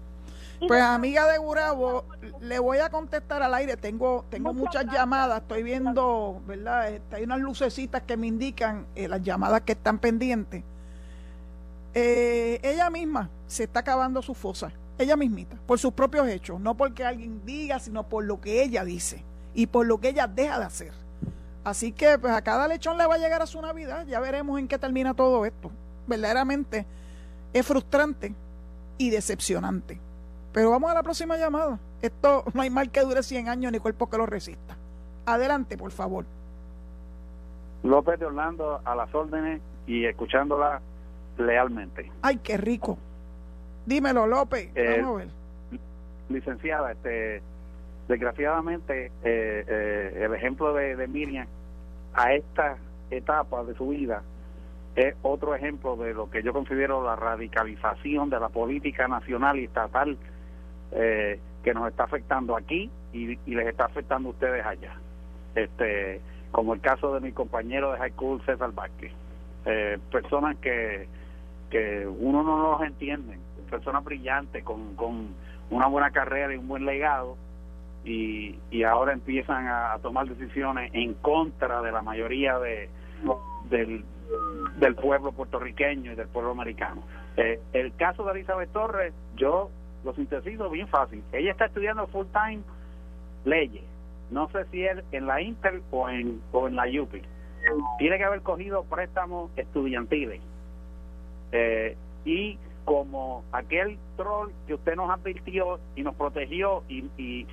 [0.66, 2.04] pues amiga de Gurabo,
[2.40, 3.76] le voy a contestar al aire.
[3.76, 6.88] Tengo tengo muchas, llamadas, estoy viendo, ¿verdad?
[6.88, 10.64] Este, hay unas lucecitas que me indican eh, las llamadas que están pendientes.
[11.98, 16.76] Eh, ella misma se está acabando su fosa, ella mismita, por sus propios hechos, no
[16.76, 19.24] porque alguien diga, sino por lo que ella dice
[19.54, 20.92] y por lo que ella deja de hacer.
[21.64, 24.58] Así que pues a cada lechón le va a llegar a su Navidad, ya veremos
[24.58, 25.70] en qué termina todo esto.
[26.06, 26.84] Verdaderamente
[27.54, 28.34] es frustrante
[28.98, 29.98] y decepcionante.
[30.52, 31.78] Pero vamos a la próxima llamada.
[32.02, 34.76] Esto no hay mal que dure 100 años ni cuerpo que lo resista.
[35.24, 36.26] Adelante, por favor.
[37.82, 40.82] López de Orlando a las órdenes y escuchándola
[41.38, 42.10] lealmente.
[42.22, 42.98] Ay, qué rico.
[43.86, 44.70] Dímelo, López.
[44.74, 45.28] Eh, Vamos a ver.
[46.28, 47.40] Licenciada, este,
[48.08, 51.46] desgraciadamente, eh, eh, el ejemplo de, de Miriam
[52.14, 52.78] a esta
[53.10, 54.22] etapa de su vida
[54.96, 59.64] es otro ejemplo de lo que yo considero la radicalización de la política nacional y
[59.64, 60.18] estatal
[60.90, 64.94] que nos está afectando aquí y, y, les está afectando a ustedes allá.
[65.54, 66.20] Este,
[66.52, 69.12] como el caso de mi compañero de high school, César Vázquez.
[70.10, 71.06] personas que
[71.70, 73.38] que uno no los entiende,
[73.70, 75.34] personas brillantes con, con
[75.70, 77.36] una buena carrera y un buen legado
[78.04, 82.88] y, y ahora empiezan a, tomar decisiones en contra de la mayoría de
[83.68, 84.04] del,
[84.78, 87.02] del pueblo puertorriqueño y del pueblo americano.
[87.36, 89.70] Eh, el caso de Elizabeth Torres, yo
[90.04, 91.22] lo sintetizo bien fácil.
[91.32, 92.62] Ella está estudiando full time
[93.44, 93.82] leyes.
[94.30, 97.22] No sé si es en la Inter o en, o en la UPI.
[97.98, 100.40] Tiene que haber cogido préstamos estudiantiles
[101.52, 107.46] eh, y como aquel troll que usted nos advirtió y nos protegió y,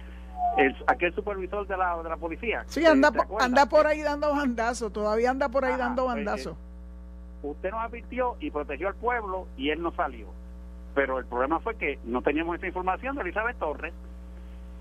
[0.58, 2.64] el, aquel supervisor de la, de la policía.
[2.68, 6.54] Sí, anda, anda por ahí dando bandazos, todavía anda por ahí dando pues, bandazos.
[6.54, 10.28] Eh, usted nos advirtió y protegió al pueblo y él no salió.
[10.94, 13.94] Pero el problema fue que no teníamos esa información de Elizabeth Torres.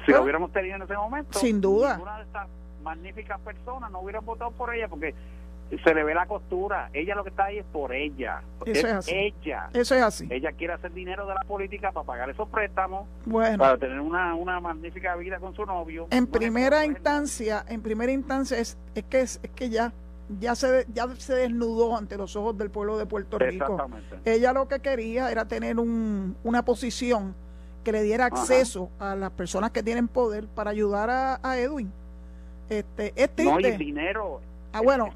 [0.04, 1.98] Si lo hubiéramos tenido en ese momento, sin duda.
[2.02, 2.48] Una de estas
[2.82, 5.14] magníficas personas no hubiera votado por ella porque
[5.79, 6.91] se le ve la costura.
[6.93, 8.43] Ella lo que está ahí es por ella.
[8.66, 9.11] Eso es, así.
[9.14, 9.70] ella.
[9.73, 10.29] Eso es así.
[10.31, 13.59] Ella quiere hacer dinero de la política para pagar esos préstamos, bueno.
[13.59, 16.07] para tener una, una magnífica vida con su novio.
[16.11, 19.93] En primera instancia, en primera instancia es, es que es, que ya
[20.41, 23.91] ya se ya se desnudó ante los ojos del pueblo de Puerto Rico.
[24.25, 27.35] Ella lo que quería era tener un, una posición
[27.85, 31.93] que le diera acceso a las personas que tienen poder para ayudar a, a Edwin.
[32.68, 34.41] Este, es No, y dinero,
[34.73, 35.11] Ah, bueno,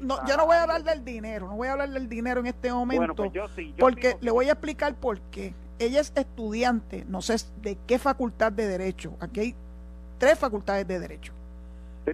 [0.00, 2.46] no, yo no voy a hablar del dinero, no voy a hablar del dinero en
[2.46, 3.32] este momento, pues
[3.78, 5.54] porque le voy a explicar por qué.
[5.78, 9.14] Ella es estudiante, no sé de qué facultad de Derecho.
[9.20, 9.54] Aquí hay
[10.18, 11.32] tres facultades de Derecho.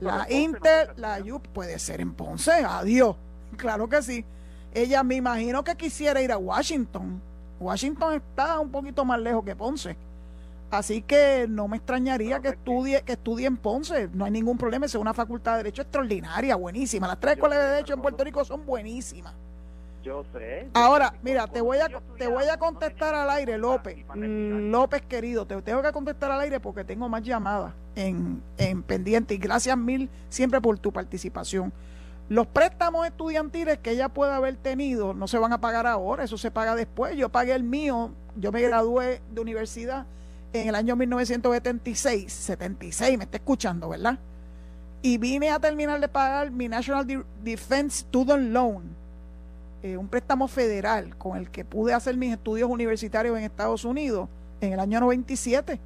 [0.00, 3.16] la Inter, la UP, puede ser en Ponce, adiós.
[3.56, 4.24] Claro que sí.
[4.74, 7.22] Ella me imagino que quisiera ir a Washington
[7.60, 9.96] Washington está un poquito más lejos que Ponce.
[10.70, 14.08] Así que no me extrañaría que estudie, que estudie en Ponce.
[14.12, 17.08] No hay ningún problema, es una facultad de Derecho extraordinaria, buenísima.
[17.08, 19.32] Las tres escuelas de Derecho en Puerto Rico son buenísimas.
[20.02, 20.68] Yo sé.
[20.74, 23.96] Ahora, mira, te voy a te voy a contestar al aire, López.
[24.14, 29.34] López querido, te tengo que contestar al aire porque tengo más llamadas en, en pendiente
[29.34, 31.72] y gracias mil siempre por tu participación.
[32.28, 36.36] Los préstamos estudiantiles que ella pueda haber tenido no se van a pagar ahora, eso
[36.36, 37.16] se paga después.
[37.16, 40.06] Yo pagué el mío, yo me gradué de universidad
[40.52, 44.18] en el año 1976, 76, me está escuchando, ¿verdad?
[45.02, 47.06] Y vine a terminar de pagar mi National
[47.42, 48.84] Defense Student Loan,
[49.82, 54.28] eh, un préstamo federal con el que pude hacer mis estudios universitarios en Estados Unidos
[54.60, 55.78] en el año 97.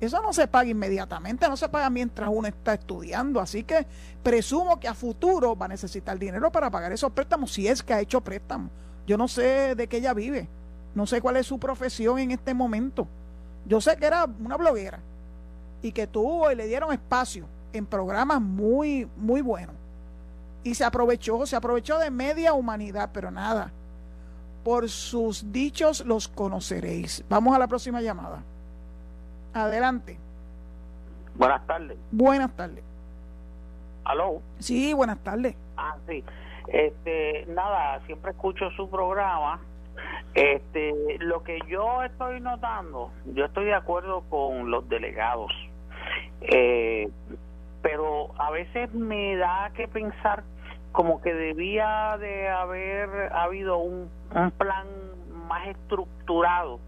[0.00, 3.40] Eso no se paga inmediatamente, no se paga mientras uno está estudiando.
[3.40, 3.86] Así que
[4.22, 7.94] presumo que a futuro va a necesitar dinero para pagar esos préstamos, si es que
[7.94, 8.70] ha hecho préstamos.
[9.06, 10.48] Yo no sé de qué ella vive,
[10.94, 13.06] no sé cuál es su profesión en este momento.
[13.66, 14.98] Yo sé que era una bloguera
[15.82, 19.74] y que tuvo y le dieron espacio en programas muy, muy buenos.
[20.64, 23.72] Y se aprovechó, se aprovechó de media humanidad, pero nada.
[24.64, 27.24] Por sus dichos los conoceréis.
[27.28, 28.42] Vamos a la próxima llamada.
[29.54, 30.18] Adelante.
[31.34, 31.98] Buenas tardes.
[32.10, 32.84] Buenas tardes.
[34.04, 34.40] ¿Aló?
[34.58, 35.56] Sí, buenas tardes.
[35.76, 36.22] Ah, sí.
[36.68, 39.60] Este, nada, siempre escucho su programa
[40.34, 45.52] este, lo que yo estoy notando, yo estoy de acuerdo con los delegados,
[46.40, 47.10] eh,
[47.82, 50.44] pero a veces me da que pensar
[50.92, 54.10] como que debía de haber habido un,
[54.56, 54.86] plan
[55.48, 56.80] más estructurado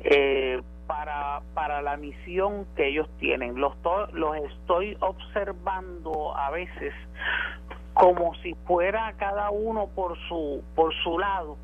[0.00, 3.60] eh, para, para la misión que ellos tienen.
[3.60, 3.74] Los,
[4.12, 6.92] los estoy observando a veces
[7.94, 11.56] como si fuera cada uno por su, por su lado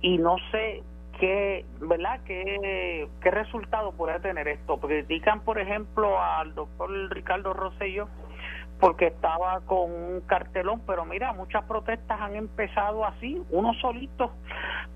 [0.00, 0.82] y no sé
[1.18, 2.20] qué, ¿verdad?
[2.24, 4.78] ¿Qué, qué resultado puede tener esto?
[4.78, 8.08] Critican, por ejemplo, al doctor Ricardo Rosselló
[8.80, 14.32] porque estaba con un cartelón, pero mira, muchas protestas han empezado así, uno solito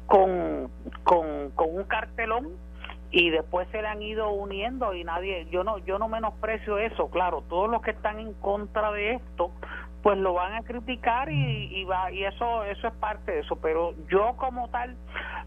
[0.06, 0.70] con,
[1.04, 2.52] con, con un cartelón
[3.10, 7.08] y después se le han ido uniendo y nadie yo no yo no menosprecio eso
[7.10, 9.52] claro todos los que están en contra de esto
[10.04, 13.56] pues lo van a criticar y, y, va y eso eso es parte de eso.
[13.56, 14.94] Pero yo como tal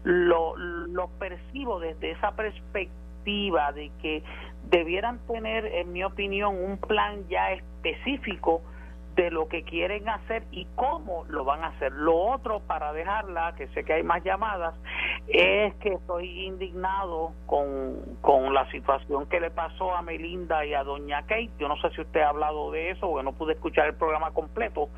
[0.02, 4.24] lo, lo percibo desde esa perspectiva de que
[4.68, 8.60] debieran tener en mi opinión un plan ya específico
[9.18, 11.90] de lo que quieren hacer y cómo lo van a hacer.
[11.90, 14.76] Lo otro, para dejarla, que sé que hay más llamadas,
[15.26, 20.84] es que estoy indignado con, con la situación que le pasó a Melinda y a
[20.84, 21.50] Doña Kate.
[21.58, 24.30] Yo no sé si usted ha hablado de eso, porque no pude escuchar el programa
[24.30, 24.88] completo,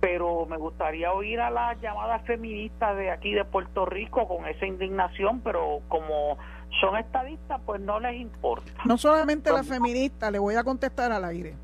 [0.00, 4.66] pero me gustaría oír a las llamadas feministas de aquí de Puerto Rico con esa
[4.66, 6.36] indignación, pero como
[6.80, 8.72] son estadistas, pues no les importa.
[8.84, 11.54] No solamente las feministas, le voy a contestar al aire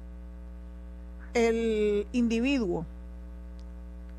[1.35, 2.85] el individuo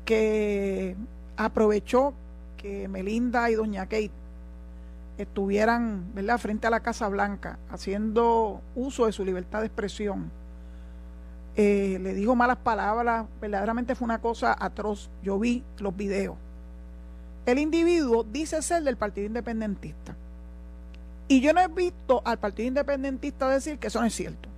[0.04, 0.96] que
[1.36, 2.14] aprovechó
[2.56, 4.10] que Melinda y Doña Kate
[5.18, 10.30] estuvieran frente a la Casa Blanca haciendo uso de su libertad de expresión,
[11.56, 15.10] eh, le dijo malas palabras, verdaderamente fue una cosa atroz.
[15.22, 16.36] Yo vi los videos.
[17.46, 20.16] El individuo dice ser del Partido Independentista.
[21.28, 24.48] Y yo no he visto al Partido Independentista decir que eso no es cierto,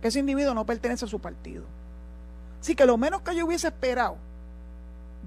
[0.00, 1.64] que ese individuo no pertenece a su partido.
[2.60, 4.16] Así que lo menos que yo hubiese esperado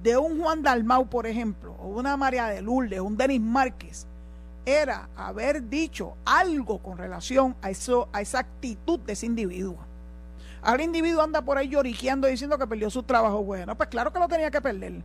[0.02, 4.08] de un Juan Dalmau, por ejemplo, o una María de Lourdes, un Denis Márquez,
[4.66, 9.78] era haber dicho algo con relación a, eso, a esa actitud de ese individuo.
[10.62, 13.44] Ahora el individuo anda por ahí lloriqueando diciendo que perdió su trabajo.
[13.44, 15.02] Bueno, pues claro que lo tenía que perder.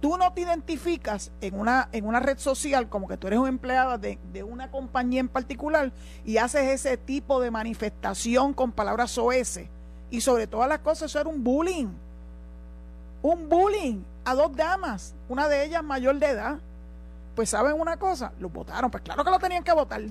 [0.00, 3.48] Tú no te identificas en una, en una red social como que tú eres un
[3.48, 5.92] empleado de, de una compañía en particular
[6.26, 9.68] y haces ese tipo de manifestación con palabras soeces
[10.14, 11.88] y sobre todas las cosas, eso era un bullying.
[13.20, 16.58] Un bullying a dos damas, una de ellas mayor de edad.
[17.34, 18.92] Pues saben una cosa, los votaron.
[18.92, 20.02] Pues claro que lo tenían que votar.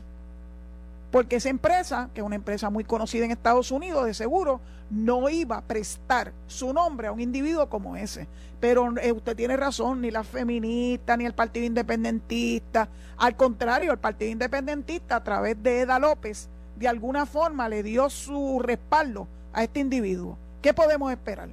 [1.10, 5.30] Porque esa empresa, que es una empresa muy conocida en Estados Unidos de seguro, no
[5.30, 8.28] iba a prestar su nombre a un individuo como ese.
[8.60, 12.90] Pero eh, usted tiene razón, ni la feminista, ni el Partido Independentista.
[13.16, 18.10] Al contrario, el Partido Independentista, a través de Eda López, de alguna forma le dio
[18.10, 20.38] su respaldo a este individuo.
[20.62, 21.50] ¿Qué podemos esperar?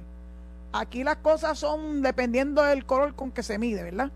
[0.73, 4.11] Aquí las cosas son dependiendo del color con que se mide, ¿verdad?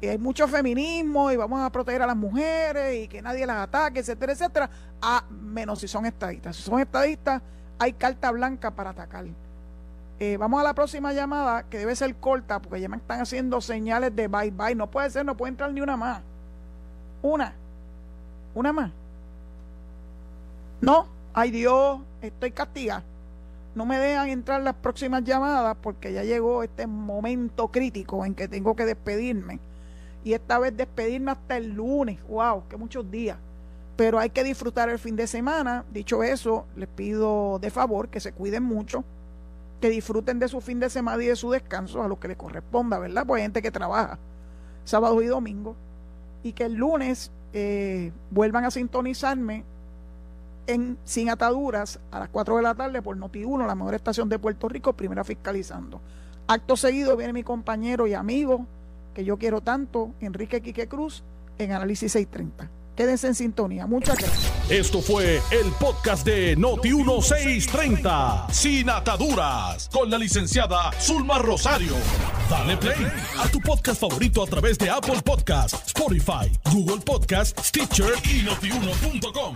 [0.00, 3.58] Y hay mucho feminismo y vamos a proteger a las mujeres y que nadie las
[3.58, 4.70] ataque, etcétera, etcétera.
[5.00, 6.56] A menos si son estadistas.
[6.56, 7.42] Si son estadistas,
[7.78, 9.24] hay carta blanca para atacar.
[10.20, 13.60] Eh, vamos a la próxima llamada, que debe ser corta, porque ya me están haciendo
[13.60, 14.74] señales de bye bye.
[14.74, 16.22] No puede ser, no puede entrar ni una más.
[17.22, 17.54] Una.
[18.54, 18.90] Una más.
[20.80, 23.04] No, ay Dios, estoy castigada.
[23.74, 28.48] No me dejan entrar las próximas llamadas porque ya llegó este momento crítico en que
[28.48, 29.60] tengo que despedirme.
[30.24, 32.18] Y esta vez despedirme hasta el lunes.
[32.28, 32.64] ¡Wow!
[32.68, 33.38] ¡Qué muchos días!
[33.96, 35.84] Pero hay que disfrutar el fin de semana.
[35.92, 39.04] Dicho eso, les pido de favor que se cuiden mucho,
[39.80, 42.36] que disfruten de su fin de semana y de su descanso a lo que les
[42.36, 43.24] corresponda, ¿verdad?
[43.26, 44.18] Pues hay gente que trabaja
[44.84, 45.76] sábado y domingo.
[46.42, 49.64] Y que el lunes eh, vuelvan a sintonizarme
[50.68, 54.38] en Sin Ataduras a las 4 de la tarde por Noti1, la mejor estación de
[54.38, 56.00] Puerto Rico, primera fiscalizando.
[56.46, 58.66] Acto seguido viene mi compañero y amigo,
[59.14, 61.24] que yo quiero tanto, Enrique Quique Cruz,
[61.58, 62.70] en Análisis 630.
[62.96, 63.86] Quédense en sintonía.
[63.86, 64.52] Muchas gracias.
[64.68, 71.94] Esto fue el podcast de Noti1630, Sin Ataduras, con la licenciada Zulma Rosario.
[72.50, 73.06] Dale play
[73.38, 79.54] a tu podcast favorito a través de Apple Podcasts, Spotify, Google Podcasts, Stitcher y notiuno.com.